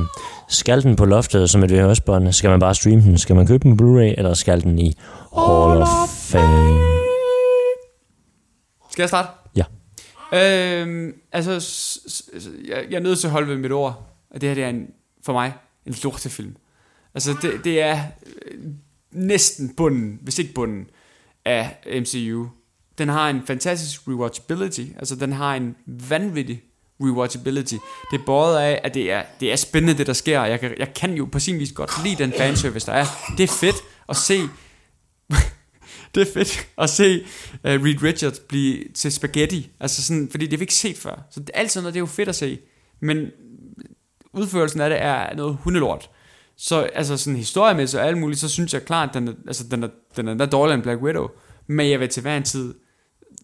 [0.49, 2.33] Skal den på loftet som et VHS-bånd?
[2.33, 3.17] Skal man bare streame den?
[3.17, 4.13] Skal man købe den på Blu-ray?
[4.17, 4.93] Eller skal den i
[5.35, 6.79] Hall of Fame?
[8.91, 9.29] Skal jeg starte?
[9.55, 9.63] Ja.
[10.33, 11.51] Øhm, altså,
[12.67, 14.69] jeg, jeg er nødt til at holde ved mit ord, at det her det er
[14.69, 14.87] en,
[15.25, 15.53] for mig
[15.85, 16.55] en lortefilm.
[17.13, 18.59] Altså, det, det er øh,
[19.11, 20.87] næsten bunden, hvis ikke bunden,
[21.45, 22.47] af MCU.
[23.01, 26.63] Den har en fantastisk rewatchability, altså den har en vanvittig
[26.99, 27.75] rewatchability.
[28.11, 30.43] Det er båret af, at det er, det er spændende, det der sker.
[30.43, 33.05] Jeg kan, jeg kan jo på sin vis godt lide den fanservice, der er.
[33.37, 33.75] Det er fedt
[34.09, 34.39] at se
[36.15, 37.21] det er fedt at se
[37.53, 39.69] uh, Reed Richards blive til spaghetti.
[39.79, 41.27] Altså sådan, fordi det har vi ikke set før.
[41.31, 42.59] Så det, alt sådan noget, det er jo fedt at se.
[42.99, 43.27] Men
[44.33, 46.09] udførelsen af det er noget hundelort.
[46.57, 49.63] Så altså sådan historiemæssigt og alt muligt, så synes jeg klart, at den er, altså,
[49.71, 51.27] den er, den er, den er dårligere end Black Widow.
[51.67, 52.73] Men jeg vil til hver en tid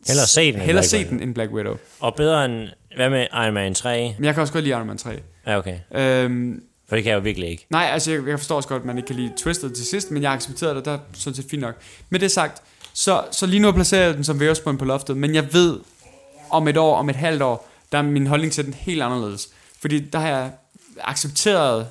[0.08, 1.10] Hellere se den hellere Black se Widow.
[1.12, 1.76] den end Black Widow.
[2.00, 2.68] Og bedre end...
[2.96, 4.16] Hvad med Iron Man 3?
[4.18, 5.12] Men jeg kan også godt lide Iron Man 3.
[5.48, 5.80] Ja, okay.
[5.96, 7.66] Øhm, For det kan jeg jo virkelig ikke.
[7.70, 10.12] Nej, altså jeg, jeg forstår også godt, at man ikke kan lide Twisted til sidst,
[10.12, 11.76] men jeg har accepteret det, der er sådan set fint nok.
[12.10, 12.62] Med det sagt,
[12.94, 15.80] så, så lige nu placerer jeg den som vævespånd på loftet, men jeg ved,
[16.50, 19.50] om et år, om et halvt år, der er min holdning til den helt anderledes.
[19.82, 20.52] Fordi der har jeg
[21.02, 21.88] accepteret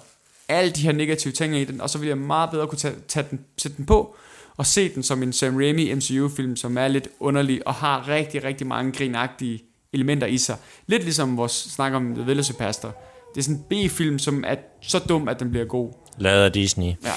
[0.48, 2.94] alle de her negative ting i den, og så vil jeg meget bedre kunne tage,
[3.08, 4.16] tage den, sætte den på,
[4.56, 8.44] og se den som en Sam Raimi MCU-film, som er lidt underlig, og har rigtig,
[8.44, 10.56] rigtig mange grinagtige elementer i sig.
[10.86, 12.88] Lidt ligesom vores snak om The Village Pastor.
[13.34, 15.92] Det er sådan en B-film, som er så dum, at den bliver god.
[16.18, 16.86] Lavet af Disney.
[17.04, 17.12] Ja.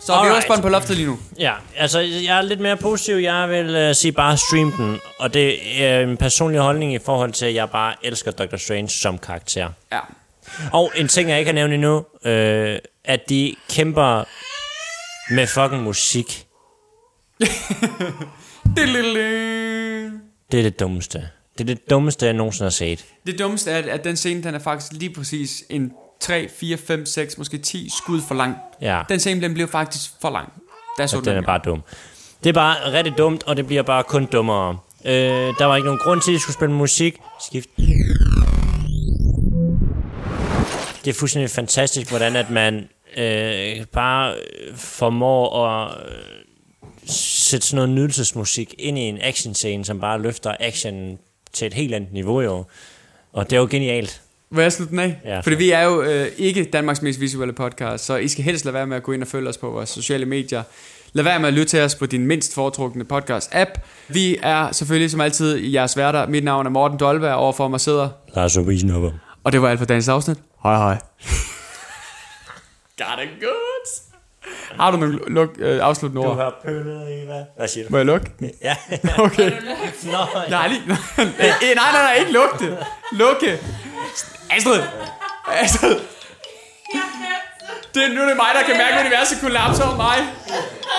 [0.00, 0.36] Så er vi Alright.
[0.36, 1.18] også spændt på loftet lige nu.
[1.38, 3.14] Ja, altså jeg er lidt mere positiv.
[3.14, 4.98] Jeg vil uh, sige bare stream den.
[5.18, 8.88] Og det er en personlig holdning i forhold til, at jeg bare elsker Doctor Strange
[8.88, 9.70] som karakter.
[9.92, 9.98] Ja.
[10.72, 14.24] Og en ting, jeg ikke har nævnt endnu, øh, at de kæmper
[15.34, 16.44] med fucking musik.
[20.52, 21.28] Det er det dummeste.
[21.58, 23.04] Det er det dummeste, jeg nogensinde har set.
[23.26, 27.06] Det dummeste er, at den scene, den er faktisk lige præcis en 3, 4, 5,
[27.06, 28.56] 6, måske 10 skud for lang.
[28.80, 30.52] Ja, Den scene, den blev faktisk for lang.
[30.98, 31.82] Der så og den er bare dum.
[32.44, 34.78] Det er bare rigtig dumt, og det bliver bare kun dummere.
[35.04, 35.12] Øh,
[35.58, 37.16] der var ikke nogen grund til, at de skulle spille musik.
[37.48, 37.68] Skift.
[41.04, 44.34] Det er fuldstændig fantastisk, hvordan at man øh, bare
[44.74, 46.14] formår at øh,
[47.08, 51.18] sætte sådan noget nydelsesmusik ind i en actionscene, som bare løfter action
[51.52, 52.64] til et helt andet niveau jo.
[53.32, 54.22] Og det er jo genialt.
[54.50, 55.20] Vil jeg slutte den af?
[55.24, 55.40] Ja.
[55.40, 58.74] Fordi vi er jo øh, ikke Danmarks mest visuelle podcast, så I skal helst lade
[58.74, 60.62] være med at gå ind og følge os på vores sociale medier.
[61.12, 63.80] Lad være med at lytte til os på din mindst foretrukne podcast-app.
[64.08, 66.26] Vi er selvfølgelig som altid i jeres værter.
[66.26, 68.08] Mit navn er Morten Dolberg, overfor mig sidder.
[68.34, 69.10] Lars Obisenopper.
[69.44, 70.38] Og det var alt for dagens afsnit.
[70.62, 70.94] Hej hej.
[72.98, 74.07] Got it good.
[74.76, 76.36] Har du nogle luk, øh, afsluttende Du ord?
[76.36, 77.42] har pøllet i hvad?
[77.56, 77.90] Hvad siger du?
[77.92, 78.30] Må jeg lukke?
[78.62, 78.76] Ja.
[79.18, 79.50] Okay.
[80.02, 80.18] Nå,
[80.50, 80.96] Nej, lige, nej,
[81.60, 82.78] nej, nej, nej, ikke lugte.
[83.12, 83.58] Lukke.
[84.50, 84.82] Astrid.
[85.52, 85.96] Astrid.
[87.94, 90.16] Det, nu er det mig, der kan mærke, at universet kollapser om mig.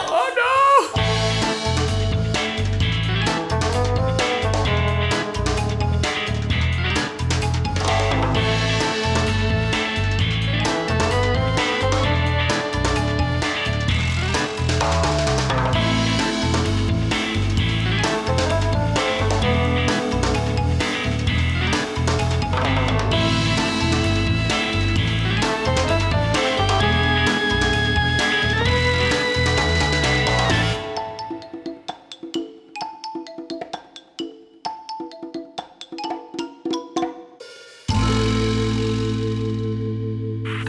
[0.07, 1.01] Oh no.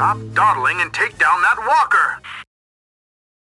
[0.01, 2.20] Stop dawdling and take down that walker.